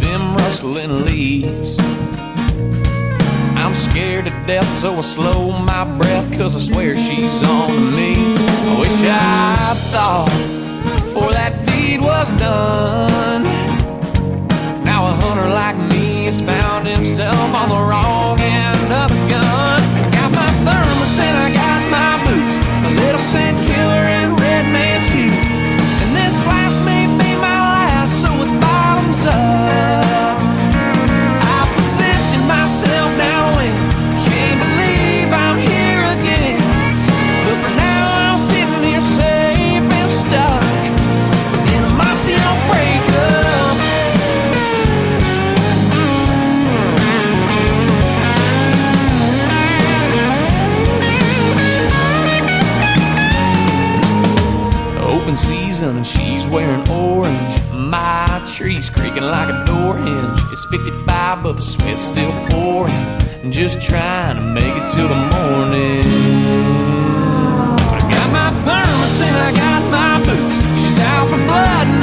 them 0.00 0.34
rustling 0.36 1.04
leaves, 1.04 1.76
I'm 3.58 3.74
scared 3.74 4.26
to 4.26 4.30
death, 4.46 4.68
so 4.68 4.94
I 4.94 5.00
slow 5.02 5.52
my 5.58 5.84
breath, 5.98 6.30
cause 6.38 6.54
I 6.56 6.72
swear 6.72 6.96
she's 6.96 7.42
on 7.42 7.68
to 7.68 7.80
me. 7.80 8.14
I 8.14 8.78
wish 8.78 9.02
I 9.04 9.74
thought 9.90 10.30
before 11.02 11.32
that 11.32 11.66
deed 11.66 12.00
was 12.00 12.28
done. 12.38 13.42
Now 14.84 15.06
a 15.06 15.12
hunter 15.22 15.48
like 15.48 15.76
me 15.76 16.26
has 16.26 16.40
found 16.40 16.86
himself 16.86 17.36
on 17.36 17.68
the 17.68 17.74
wrong 17.76 18.40
end 18.40 18.92
of 18.92 19.15
Season 55.36 55.98
and 55.98 56.06
she's 56.06 56.46
wearing 56.46 56.88
orange. 56.88 57.60
My 57.72 58.42
tree's 58.56 58.88
creaking 58.88 59.22
like 59.22 59.50
a 59.50 59.64
door 59.66 59.96
hinge. 59.98 60.40
It's 60.50 60.64
55, 60.66 61.42
but 61.42 61.52
the 61.56 61.62
sweat's 61.62 62.04
still 62.04 62.32
pouring. 62.48 62.94
And 63.42 63.52
just 63.52 63.82
trying 63.82 64.36
to 64.36 64.42
make 64.42 64.64
it 64.64 64.92
till 64.92 65.08
the 65.08 65.14
morning. 65.14 66.02
But 67.76 68.02
I 68.02 68.10
got 68.10 68.28
my 68.32 68.50
thermos 68.64 69.20
and 69.20 69.36
I 69.36 69.52
got 69.54 69.82
my 69.90 70.24
boots. 70.24 70.56
She's 70.80 70.98
out 70.98 71.28
for 71.28 71.36
blood 71.44 71.95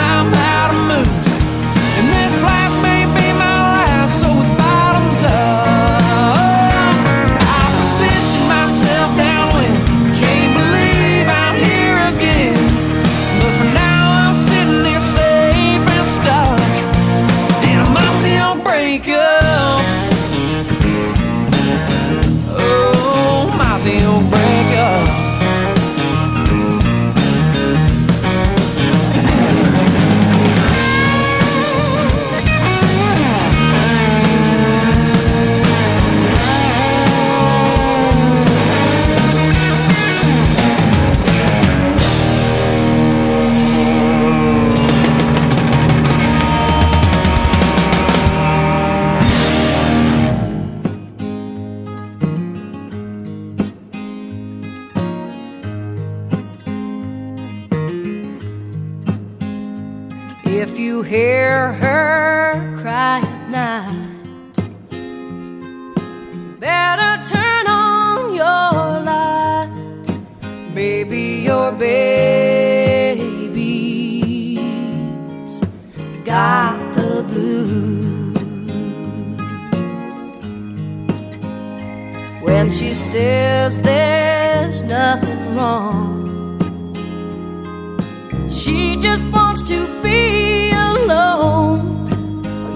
just 89.04 89.28
wants 89.28 89.62
to 89.62 89.86
be 90.02 90.72
alone. 90.72 92.08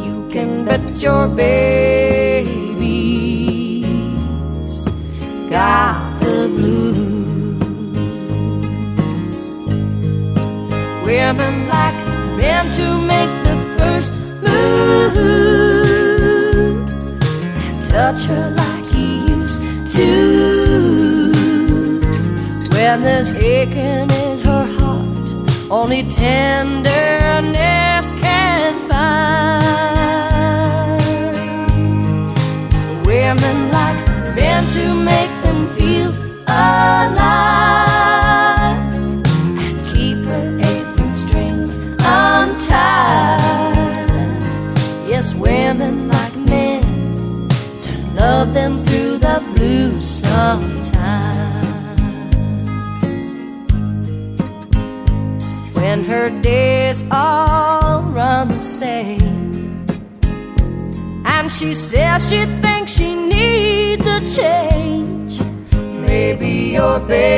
You 0.04 0.28
can 0.30 0.66
bet 0.66 1.02
your 1.02 1.26
baby's 1.30 2.58
got 5.50 6.20
the 6.20 6.50
blues. 6.54 7.64
Women 11.06 11.70
like 11.70 11.96
men 12.36 12.66
to 12.76 12.88
make 13.14 13.34
the 13.48 13.56
first 13.78 14.20
move 14.46 15.16
and 17.64 17.78
touch 17.86 18.26
her 18.26 18.50
like 18.52 18.86
he 18.92 19.08
used 19.30 19.62
to. 19.96 21.32
When 22.74 23.02
there's 23.04 23.32
aching 23.32 24.27
only 25.70 26.04
tenderness 26.04 26.88
can 28.14 28.88
find. 28.88 29.38
Women 33.06 33.72
like 33.72 34.08
men 34.36 34.64
to 34.72 34.96
make 34.96 35.30
them 35.44 35.68
feel 35.76 36.12
alive 36.48 37.18
and 38.94 39.86
keep 39.94 40.18
her 40.26 40.58
apron 40.60 41.14
strings 41.14 41.76
untied. 42.00 43.42
Yes, 45.10 45.36
women 45.36 46.08
like 46.08 46.36
men 46.38 47.50
to 47.82 47.92
love 48.14 48.54
them 48.54 48.86
through 48.86 49.18
the 49.18 49.42
blue 49.54 50.00
sometimes. 50.00 50.87
Her 56.18 56.30
days 56.42 57.04
all 57.12 58.02
run 58.18 58.48
the 58.48 58.60
same, 58.60 59.86
and 61.26 61.52
she 61.52 61.74
says 61.76 62.30
she 62.30 62.42
thinks 62.64 62.94
she 62.94 63.14
needs 63.14 64.06
a 64.08 64.20
change. 64.40 65.34
Maybe 66.10 66.52
your 66.80 67.00
baby's 67.00 67.30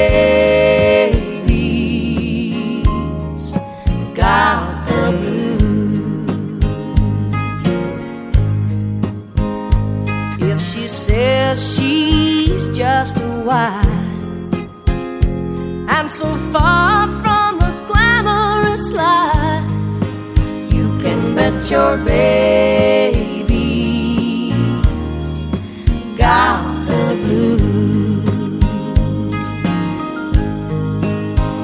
got 4.21 4.85
the 4.89 5.03
blues. 5.19 6.31
If 10.51 10.59
she 10.71 10.87
says 10.87 11.55
she's 11.73 12.63
just 12.69 13.17
a 13.17 13.31
wife, 13.49 13.87
and 15.95 16.07
so 16.09 16.29
far 16.53 16.98
can 21.69 21.97
your 21.97 21.97
baby's 22.05 23.43
got 26.17 26.85
the 26.85 27.15
blues. 27.23 28.25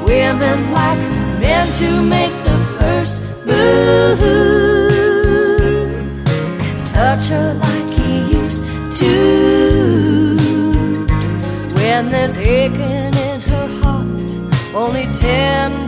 Women 0.06 0.72
like 0.72 1.00
men 1.40 1.68
to 1.80 1.90
make 2.04 2.36
the 2.44 2.58
first 2.78 3.22
move 3.46 4.22
and 6.62 6.88
touch 6.88 7.28
her 7.28 7.54
like 7.54 7.94
he 7.94 8.12
used 8.32 8.64
to. 9.00 9.14
When 11.76 12.10
there's 12.10 12.38
aching 12.38 13.14
in 13.30 13.42
her 13.42 13.68
heart, 13.82 14.30
only 14.76 15.06
tenderness 15.14 15.85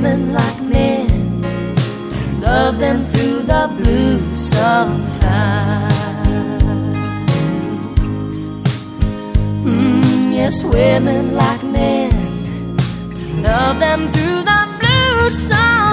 women 0.00 0.32
like 0.32 0.60
men 0.62 1.42
to 2.08 2.20
love 2.40 2.78
them 2.78 3.04
through 3.10 3.42
the 3.42 3.68
blues 3.78 4.38
sometimes. 4.38 5.92
Mm, 9.66 10.32
yes, 10.32 10.62
women 10.62 11.34
like 11.34 11.64
men 11.64 12.76
to 13.16 13.26
love 13.42 13.80
them 13.80 14.08
through 14.12 14.42
the 14.44 14.62
blues 14.78 15.36
sometimes. 15.36 15.87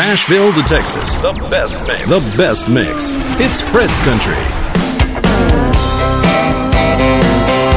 Nashville 0.00 0.50
to 0.54 0.62
Texas, 0.62 1.18
the 1.18 1.30
best 1.50 1.86
mix. 1.86 2.08
The 2.08 2.36
best 2.38 2.68
mix. 2.70 3.14
It's 3.38 3.60
Fred's 3.60 4.00
Country. 4.00 4.34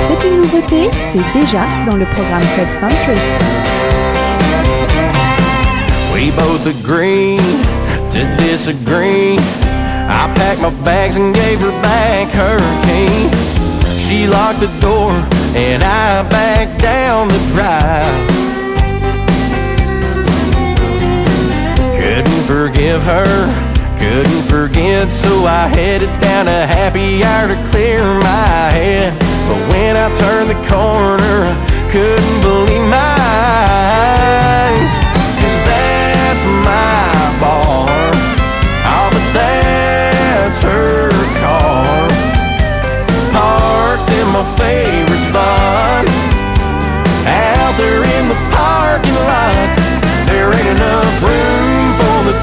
C'est 0.08 0.26
une 0.30 0.40
nouveauté, 0.40 0.90
c'est 1.12 1.38
déjà 1.38 1.66
dans 1.86 1.98
le 1.98 2.06
programme 2.06 2.42
Fred's 2.56 2.78
Country. 2.78 3.20
We 6.14 6.32
both 6.38 6.66
agreed 6.66 7.42
to 8.12 8.38
disagree. 8.38 9.38
I 10.08 10.32
packed 10.34 10.62
my 10.62 10.72
bags 10.86 11.18
and 11.18 11.36
gave 11.36 11.60
her 11.60 11.82
back 11.82 12.30
her 12.30 12.58
key. 12.86 13.30
She 14.00 14.28
locked 14.28 14.62
the 14.62 14.72
door 14.80 15.12
and 15.58 15.84
I 15.84 16.24
backed 16.30 16.82
down 16.82 17.28
the 17.28 17.40
drive. 17.54 18.43
Forgive 22.46 23.02
her, 23.04 23.26
couldn't 23.98 24.44
forget, 24.44 25.10
so 25.10 25.46
I 25.46 25.68
headed 25.68 26.10
down 26.22 26.48
a 26.48 26.68
happy 26.68 27.24
hour 27.24 27.48
to 27.48 27.56
clear 27.72 28.04
my 28.04 28.70
head. 28.70 29.14
But 29.48 29.60
when 29.72 29.96
I 29.96 30.12
turned 30.12 30.50
the 30.50 30.60
corner, 30.68 31.36
I 31.48 31.90
couldn't 31.90 32.42
believe 32.42 32.88
my 32.90 33.16
eyes. 34.68 34.92
Cause 35.40 35.60
that's 35.72 36.46
my 36.68 37.12
bar. 37.40 38.12
Oh, 38.92 39.10
but 39.10 39.28
that's 39.34 40.62
her 40.64 41.10
car. 41.40 42.08
Parked 43.32 44.10
in 44.12 44.28
my 44.36 44.44
favorite 44.58 45.13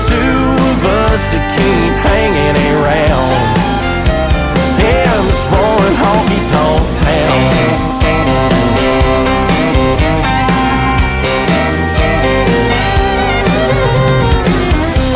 two 0.09 0.36
of 0.70 0.78
us 0.84 1.22
to 1.32 1.38
keep 1.57 1.93
hanging 2.07 2.57
around. 2.74 3.59
In 4.80 5.20
this 5.26 5.45
roaring 5.53 5.97
honky 6.03 6.41
tonk 6.51 6.84
town. 7.01 7.80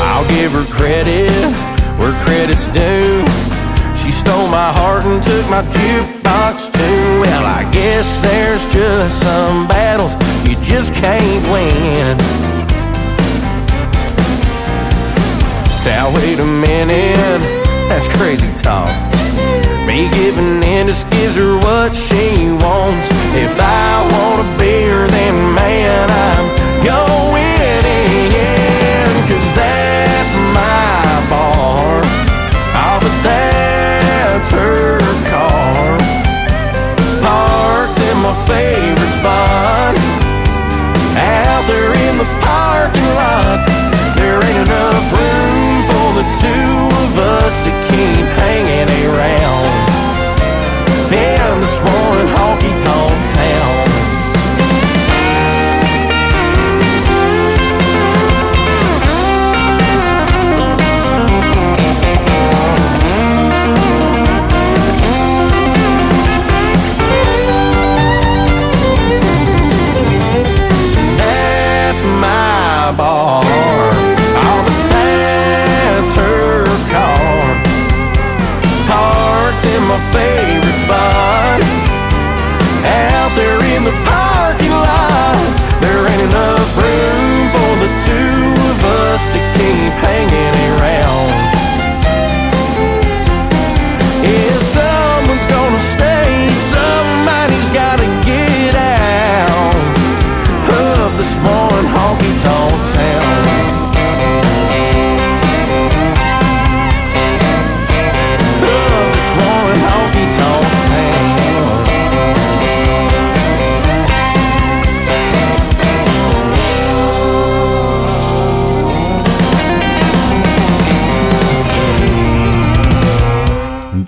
I'll 0.09 0.29
give 0.29 0.53
her 0.53 0.66
credit 0.72 1.31
where 1.99 2.14
credit's 2.25 2.66
due. 2.68 3.25
She 3.97 4.11
stole 4.11 4.49
my 4.49 4.72
heart 4.72 5.05
and 5.05 5.22
took 5.22 5.49
my 5.49 5.62
jukebox 5.62 6.70
too. 6.72 7.20
Well, 7.22 7.47
I 7.47 7.68
guess 7.72 8.18
there's 8.20 8.66
just 8.72 9.22
some 9.22 9.66
battles 9.66 10.14
you 10.47 10.57
just 10.62 10.93
can't 10.95 11.45
win. 11.51 12.18
Now 15.85 16.14
wait 16.16 16.39
a 16.41 16.45
minute, 16.45 17.41
that's 17.89 18.09
crazy 18.16 18.51
talk. 18.55 18.89
Me 19.87 20.09
giving 20.09 20.62
in 20.62 20.87
just 20.87 21.11
gives 21.11 21.37
her 21.37 21.59
what 21.59 21.95
she 21.95 22.51
wants. 22.64 23.09
If 23.37 23.55
I 23.61 24.09
want 24.12 24.41
a 24.47 24.59
beer, 24.59 25.07
then 25.07 25.55
man, 25.55 26.09
I'm 26.11 26.47
going 26.82 27.85
in. 28.32 29.09
Cause 29.28 29.49
that's 29.61 30.35
my 30.57 31.05
bar. 31.28 32.01
Oh, 32.80 32.99
but 33.05 33.16
that's 33.28 34.51
her 34.53 34.99
car. 35.28 35.99
Parked 37.20 38.01
in 38.09 38.16
my 38.24 38.35
favorite 38.49 39.14
spot. 39.20 39.95
Out 41.16 41.64
there 41.68 41.93
in 42.09 42.18
the 42.18 42.24
parking 42.41 42.63
two 46.41 46.75
of 47.05 47.12
us 47.18 47.55
to 47.64 47.70
keep 47.89 48.27
hanging 48.43 48.91
around. 49.07 49.72
In 51.12 51.61
this 51.61 51.77
roaring 51.79 52.31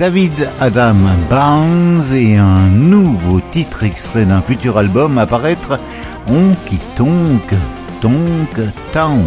David 0.07 0.49
Adam 0.61 0.95
Barnes 1.29 2.15
et 2.15 2.37
un 2.37 2.69
nouveau 2.69 3.41
titre 3.41 3.83
extrait 3.83 4.25
d'un 4.25 4.41
futur 4.41 4.79
album 4.79 5.19
à 5.19 5.27
paraître 5.27 5.81
Honky 6.29 6.79
Tonk 6.95 7.53
Tonk 8.01 8.73
Town. 8.93 9.25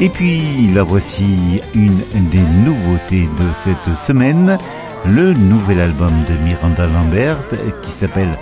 Et 0.00 0.08
puis 0.08 0.68
la 0.74 0.82
voici 0.82 1.60
une 1.76 2.00
des 2.32 2.42
nouveautés 2.64 3.28
de 3.38 3.46
cette 3.62 3.96
semaine, 3.96 4.58
le 5.06 5.32
nouvel 5.32 5.78
album 5.78 6.12
de 6.28 6.44
Miranda 6.44 6.88
Lambert 6.88 7.38
qui 7.82 7.92
s'appelle 7.92 8.36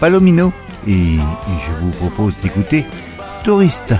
Palomino 0.00 0.52
et 0.88 1.18
je 1.18 1.84
vous 1.84 1.92
propose 1.92 2.34
d'écouter 2.42 2.84
Touriste. 3.44 3.94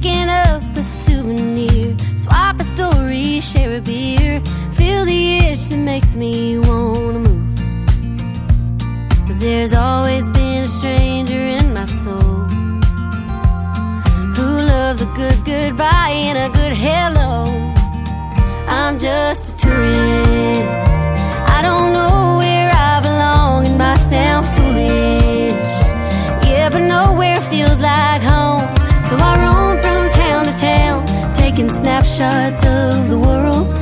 Picking 0.00 0.30
up 0.30 0.62
a 0.76 0.82
souvenir, 0.82 1.94
swap 2.16 2.58
a 2.58 2.64
story, 2.64 3.40
share 3.40 3.76
a 3.76 3.80
beer, 3.80 4.40
feel 4.74 5.04
the 5.04 5.38
itch 5.38 5.68
that 5.68 5.76
makes 5.76 6.14
me 6.16 6.58
wanna 6.58 7.18
move. 7.18 7.58
Cause 9.26 9.40
there's 9.40 9.74
always 9.74 10.26
been 10.30 10.62
a 10.62 10.66
stranger 10.66 11.44
in 11.58 11.74
my 11.74 11.84
soul 11.84 12.46
who 14.36 14.62
loves 14.74 15.02
a 15.02 15.10
good 15.16 15.38
goodbye 15.44 16.14
and 16.28 16.38
a 16.38 16.48
good 16.56 16.72
hello. 16.72 17.44
I'm 18.68 18.98
just 18.98 19.52
a 19.52 19.56
tourist. 19.58 20.70
I 21.56 21.60
don't 21.60 21.92
know 21.92 22.36
where 22.38 22.70
I 22.72 23.00
belong 23.02 23.66
and 23.66 23.76
might 23.76 23.98
sound 23.98 24.46
foolish. 24.56 25.52
Yeah, 26.48 26.70
but 26.70 26.84
nowhere 26.96 27.40
feels 27.52 27.82
like 27.82 28.22
home. 28.22 28.66
So 29.10 29.16
I 29.16 29.38
roam 29.42 29.59
snapshots 31.80 32.66
of 32.66 33.08
the 33.08 33.18
world. 33.18 33.79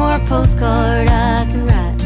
More 0.00 0.18
postcard 0.20 1.10
I 1.10 1.44
can 1.50 1.62
write. 1.68 2.00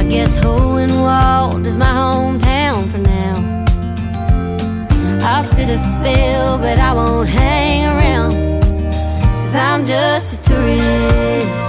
I 0.00 0.02
guess 0.12 0.36
Hohenwald 0.40 1.64
is 1.64 1.76
my 1.78 1.92
hometown 2.00 2.80
for 2.90 2.98
now. 2.98 3.36
I'll 5.28 5.44
sit 5.44 5.68
a 5.70 5.78
spell, 5.78 6.58
but 6.58 6.78
I 6.88 6.92
won't 6.94 7.28
hang 7.28 7.80
around. 7.92 8.32
Cause 9.40 9.54
I'm 9.54 9.86
just 9.86 10.26
a 10.36 10.38
tourist. 10.48 11.68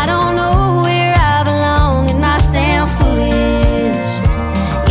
I 0.00 0.04
don't 0.12 0.34
know 0.40 0.80
where 0.84 1.14
I 1.34 1.38
belong, 1.50 2.08
it 2.08 2.18
might 2.26 2.44
sound 2.54 2.88
foolish. 2.96 4.10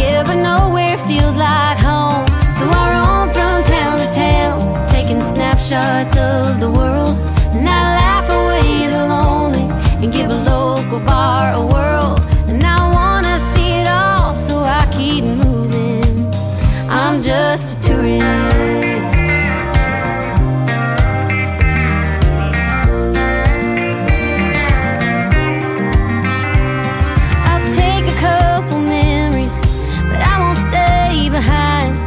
Yeah, 0.02 0.22
but 0.28 0.38
nowhere 0.50 0.98
feels 1.10 1.36
like 1.36 1.80
home. 1.90 2.28
So 2.58 2.64
I 2.82 2.86
roam 2.94 3.28
from 3.36 3.58
town 3.74 3.94
to 4.04 4.08
town, 4.26 4.56
taking 4.88 5.20
snapshots 5.34 6.16
of 6.16 6.60
the 6.60 6.70
world. 6.70 7.29
A 17.50 17.58
tourist. 17.82 18.24
I'll 27.50 27.68
take 27.74 28.06
a 28.06 28.18
couple 28.20 28.78
memories, 28.78 29.58
but 30.12 30.22
I 30.32 30.36
won't 30.42 30.60
stay 30.70 31.30
behind. 31.30 31.98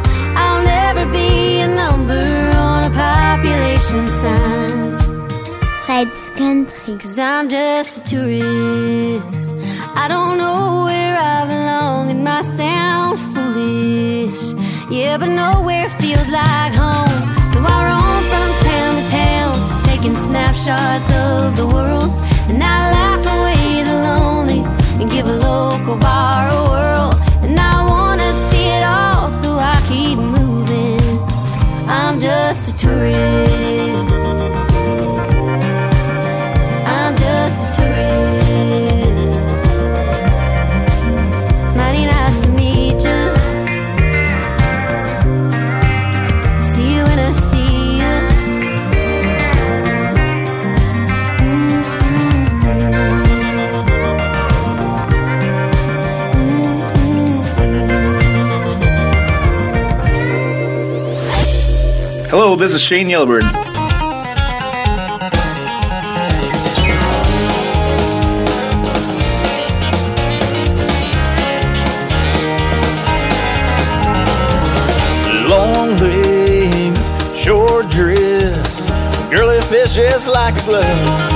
I'll 0.41 0.63
never 0.63 1.11
be 1.11 1.59
a 1.59 1.67
number 1.67 2.23
on 2.55 2.85
a 2.85 2.93
population 3.05 4.07
sign. 4.21 4.97
Fred's 5.85 6.29
Country. 6.37 6.97
Cause 6.99 7.19
I'm 7.19 7.49
just 7.49 7.97
a 7.97 8.03
tourist. 8.11 9.49
I 9.95 10.07
don't 10.07 10.37
know 10.37 10.42
Yeah, 15.13 15.19
but 15.19 15.29
nowhere 15.29 15.89
feels 16.01 16.27
like 16.27 16.73
home. 16.73 17.19
So 17.53 17.59
I 17.61 17.77
roam 17.89 18.23
from 18.31 18.49
town 18.65 18.95
to 18.97 19.05
town, 19.11 19.83
taking 19.83 20.15
snapshots 20.15 21.09
of 21.13 21.55
the 21.55 21.67
world. 21.67 22.09
And 22.49 22.63
I 22.63 22.77
laugh 22.97 23.23
away 23.35 23.83
the 23.83 23.93
lonely 23.93 24.61
and 24.99 25.11
give 25.11 25.27
a 25.27 25.35
local 25.35 25.99
bar 25.99 26.47
a 26.47 26.61
whirl. 26.67 27.11
And 27.43 27.59
I 27.59 27.87
wanna 27.87 28.27
see 28.49 28.65
it 28.77 28.83
all, 28.83 29.29
so 29.43 29.59
I 29.59 29.75
keep 29.87 30.17
moving. 30.17 31.19
I'm 31.87 32.19
just 32.19 32.69
a 32.69 32.75
tourist. 32.75 33.82
This 62.55 62.75
is 62.75 62.81
Shane 62.81 63.09
Yellowbird. 63.09 63.41
Long 75.49 75.97
legs, 75.97 77.11
short 77.35 77.89
dress, 77.89 78.89
girly 79.31 79.59
fish 79.63 79.95
just 79.95 80.27
like 80.27 80.55
a 80.61 80.65
glove. 80.65 81.32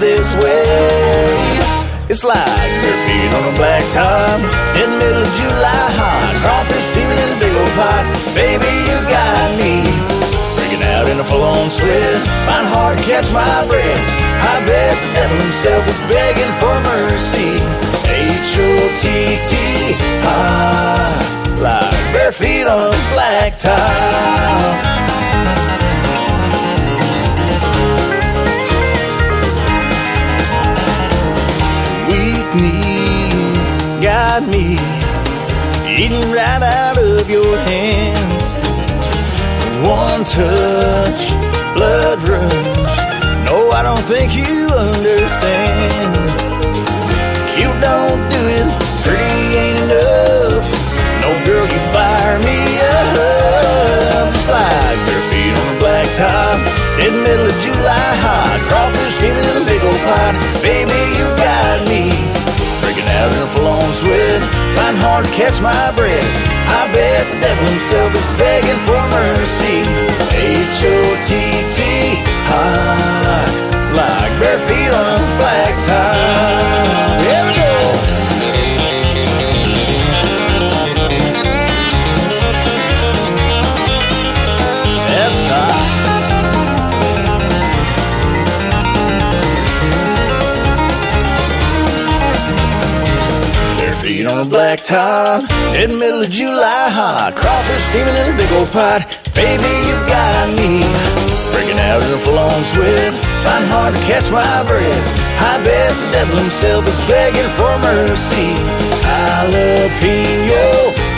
This 0.00 0.34
way. 0.36 1.34
It's 2.08 2.24
like 2.24 2.38
bare 2.38 3.00
feet 3.04 3.30
on 3.34 3.44
a 3.52 3.54
black 3.58 3.84
top 3.92 4.40
in 4.78 4.90
the 4.90 4.98
middle 4.98 5.22
of 5.22 5.32
July 5.36 5.86
hot. 5.98 6.34
Crawfish 6.40 6.86
steaming 6.88 7.18
in 7.18 7.28
a 7.34 7.38
big 7.38 7.52
old 7.52 7.72
pot. 7.76 8.04
Baby, 8.32 8.70
you 8.88 8.96
got 9.10 9.48
me. 9.58 9.82
Breaking 10.56 10.82
out 10.94 11.06
in 11.10 11.18
a 11.20 11.26
full-on 11.26 11.68
sweat. 11.68 12.16
Find 12.46 12.66
hard 12.70 12.98
to 12.98 13.04
catch 13.04 13.28
my 13.34 13.44
breath. 13.66 14.04
I 14.40 14.62
bet 14.64 14.94
the 15.02 15.10
devil 15.18 15.36
himself 15.36 15.82
is 15.90 16.00
begging 16.06 16.52
for 16.62 16.74
mercy. 16.86 17.58
H-O-T-T, 18.08 19.52
ah, 20.24 21.58
like 21.60 22.12
bare 22.14 22.32
feet 22.32 22.66
on 22.66 22.88
a 22.88 22.96
black 23.12 23.58
top. 23.58 24.98
Knees 32.60 33.70
got 34.02 34.42
me 34.46 34.76
eating 35.98 36.30
right 36.30 36.62
out 36.62 36.98
of 36.98 37.28
your 37.28 37.56
hands. 37.70 38.48
One 39.86 40.22
touch, 40.24 41.20
blood 41.74 42.18
rush. 42.28 42.98
No, 43.46 43.70
I 43.70 43.82
don't 43.82 44.04
think 44.06 44.34
you 44.34 44.66
understand. 44.70 46.14
Cute 47.54 47.80
don't 47.80 48.22
do 48.30 48.42
it, 48.58 48.68
pretty 49.02 49.58
ain't 49.58 49.80
enough. 49.86 50.66
No 51.22 51.30
girl, 51.44 51.66
you 51.66 51.80
fire 51.94 52.38
me 52.38 52.58
up. 52.78 54.34
It's 54.34 54.48
like 54.48 54.98
bare 55.06 55.24
feet 55.30 55.54
on 55.58 55.66
a 55.74 55.78
black 55.80 56.06
top 56.14 56.58
in 57.02 57.10
the 57.14 57.22
middle 57.26 57.46
of 57.46 57.56
July 57.58 58.10
hot. 58.22 58.58
Crawfish 58.68 59.17
hard 65.00 65.24
to 65.24 65.32
catch 65.32 65.60
my 65.60 65.72
breath. 65.96 66.28
I 66.68 66.90
bet 66.92 67.24
the 67.32 67.38
devil 67.40 67.66
himself 67.66 68.10
is 68.14 68.30
begging 68.38 68.80
for 68.84 69.00
mercy. 69.10 69.82
H-O-T-T, 70.34 71.78
hot, 72.50 73.50
like 73.94 74.34
bare 74.40 74.60
feet 74.66 74.92
on 74.92 75.16
a 75.16 75.38
black 75.38 75.74
tie. 75.86 76.67
Feet 94.08 94.26
on 94.26 94.46
a 94.46 94.48
black 94.48 94.80
top 94.80 95.42
in 95.76 95.92
the 95.92 95.98
middle 96.00 96.20
of 96.24 96.30
July 96.30 96.88
hot. 96.88 97.36
Crawfish 97.36 97.84
steaming 97.92 98.16
in 98.16 98.32
a 98.32 98.36
big 98.40 98.50
old 98.56 98.70
pot. 98.72 99.04
Baby, 99.36 99.68
you've 99.84 100.08
got 100.08 100.48
me 100.56 100.80
breaking 101.52 101.76
out 101.76 102.00
in 102.00 102.10
a 102.16 102.20
full-on 102.24 102.60
sweat, 102.72 103.12
trying 103.44 103.68
hard 103.68 103.92
to 103.92 104.00
catch 104.08 104.32
my 104.32 104.48
breath. 104.64 105.06
I 105.50 105.60
bet 105.60 105.92
the 105.92 106.08
devil 106.16 106.40
himself 106.40 106.88
is 106.88 106.96
begging 107.04 107.50
for 107.52 107.68
mercy. 107.84 108.56
Jalapeno, 109.04 110.64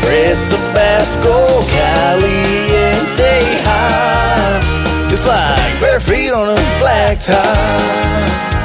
red 0.03 0.39
Tabasco, 0.51 1.63
caliente 1.71 3.39
hot. 3.71 4.67
It's 5.13 5.27
like 5.31 5.79
bare 5.79 6.01
feet 6.01 6.33
on 6.33 6.59
a 6.59 6.59
black 6.83 7.21
tie. 7.21 8.60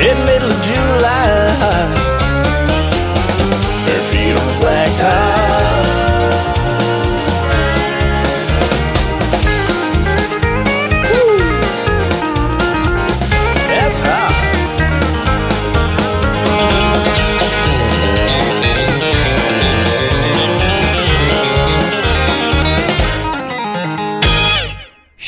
In 0.00 0.24
middle 0.24 0.50
of 0.50 0.62
July. 0.62 2.07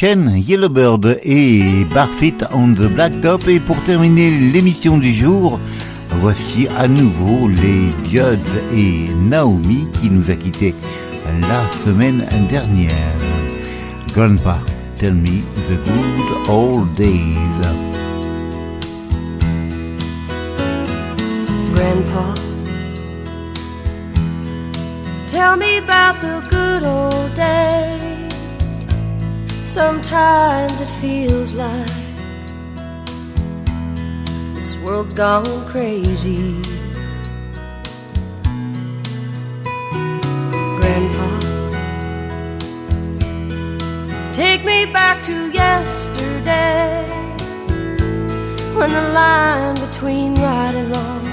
Yellowbird 0.03 1.21
et 1.25 1.85
Barfit 1.95 2.39
on 2.53 2.73
the 2.73 2.89
Blacktop. 2.89 3.47
Et 3.49 3.61
pour 3.61 3.77
terminer 3.85 4.31
l'émission 4.31 4.97
du 4.97 5.13
jour, 5.13 5.61
voici 6.09 6.69
à 6.79 6.89
nouveau 6.89 7.49
les 7.49 7.91
Judds 8.11 8.39
et 8.75 9.09
Naomi 9.29 9.87
qui 10.01 10.09
nous 10.09 10.31
a 10.31 10.37
quittés 10.37 10.75
la 11.43 11.79
semaine 11.85 12.25
dernière. 12.49 12.91
Grandpa, 14.15 14.59
tell 14.99 15.13
me 15.13 15.43
the 15.69 15.77
good 15.85 16.49
old 16.49 16.95
days. 16.95 17.61
Grandpa, 21.75 22.35
tell 25.27 25.57
me 25.59 25.79
about 25.79 26.21
the 26.23 26.41
good 26.49 26.85
old 26.85 27.35
days. 27.35 28.10
Sometimes 29.71 30.81
it 30.81 30.91
feels 31.01 31.55
like 31.55 31.87
this 34.53 34.77
world's 34.79 35.13
gone 35.13 35.45
crazy. 35.71 36.61
Grandpa, 40.77 41.31
take 44.33 44.65
me 44.65 44.87
back 44.87 45.23
to 45.27 45.53
yesterday 45.53 47.07
when 48.75 48.91
the 48.91 49.13
line 49.15 49.77
between 49.77 50.35
right 50.35 50.75
and 50.75 50.97
wrong 50.97 51.25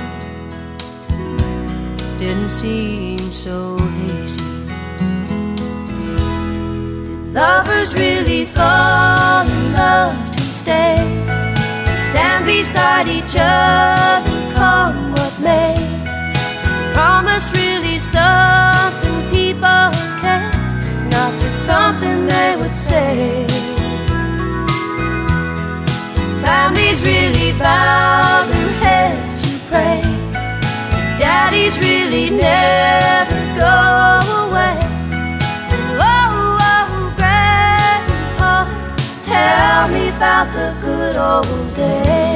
didn't 2.19 2.51
seem 2.51 3.17
so 3.31 3.79
Lovers 7.37 7.93
really 7.93 8.45
fall 8.47 9.45
in 9.45 9.73
love 9.73 10.35
to 10.35 10.41
stay. 10.41 10.97
Stand 12.01 12.47
beside 12.47 13.07
each 13.07 13.35
other, 13.37 14.53
come 14.55 15.11
what 15.11 15.39
may. 15.39 15.77
Promise 16.95 17.51
really 17.51 17.99
something 17.99 19.21
people 19.29 19.85
can't, 20.19 21.11
not 21.11 21.31
just 21.39 21.63
something 21.63 22.25
they 22.25 22.55
would 22.59 22.75
say. 22.75 23.45
Families 26.41 27.03
really 27.03 27.51
bow 27.59 28.47
their 28.49 28.71
heads 28.81 29.39
to 29.43 29.59
pray. 29.69 30.01
Daddies 31.19 31.77
really 31.77 32.31
never 32.31 33.39
go 33.59 34.36
tell 39.87 39.93
me 39.93 40.09
about 40.09 40.53
the 40.53 40.75
good 40.81 41.15
old 41.15 41.73
days. 41.73 42.26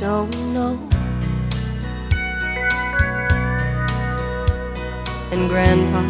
Don't 0.00 0.34
know. 0.54 0.78
And 5.30 5.46
Grandpa, 5.50 6.00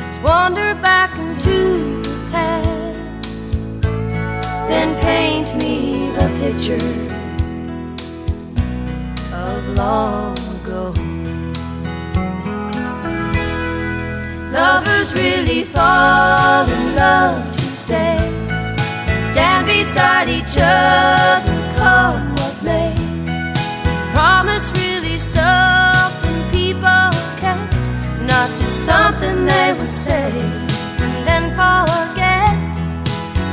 let's 0.00 0.18
wander 0.18 0.74
back 0.82 1.16
into 1.16 2.02
the 2.02 2.28
past, 2.32 3.62
then 4.68 5.00
paint 5.00 5.54
me 5.62 6.10
the 6.10 6.28
picture 6.40 6.74
of 9.32 9.68
long 9.76 10.36
ago. 10.56 10.92
Lovers 14.52 15.12
really 15.14 15.62
fall 15.62 16.68
in 16.68 16.96
love 16.96 17.52
to 17.52 17.62
stay. 17.62 18.45
Stand 19.36 19.66
beside 19.66 20.28
each 20.30 20.56
other, 20.56 21.52
come 21.76 22.34
what 22.36 22.56
may. 22.62 22.94
Is 23.84 24.00
promise 24.14 24.72
really 24.80 25.18
something 25.18 26.40
people 26.50 27.10
can't, 27.36 27.70
not 28.26 28.48
just 28.56 28.86
something 28.86 29.44
they 29.44 29.74
would 29.78 29.92
say 29.92 30.32
and 31.04 31.26
then 31.28 31.44
forget. 31.52 32.56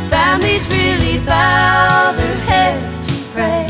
Families 0.10 0.66
really 0.70 1.20
bow 1.26 2.14
their 2.16 2.38
heads 2.48 3.02
to 3.06 3.14
pray. 3.34 3.68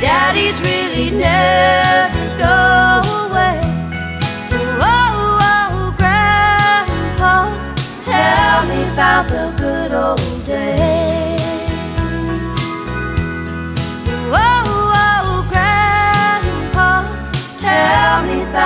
Daddies 0.00 0.60
really 0.60 1.10
never 1.10 2.26
go 2.38 2.58
away. 3.26 3.58
Oh, 4.78 5.40
oh, 5.50 5.94
Grandpa, 5.98 7.50
tell 8.02 8.58
me 8.70 8.80
about 8.92 9.24
the 9.28 9.52
good 9.58 9.92
old 9.92 10.46
days. 10.46 10.81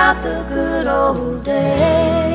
about 0.09 0.23
the 0.23 0.41
good 0.47 0.87
old 0.87 1.43
days. 1.43 2.26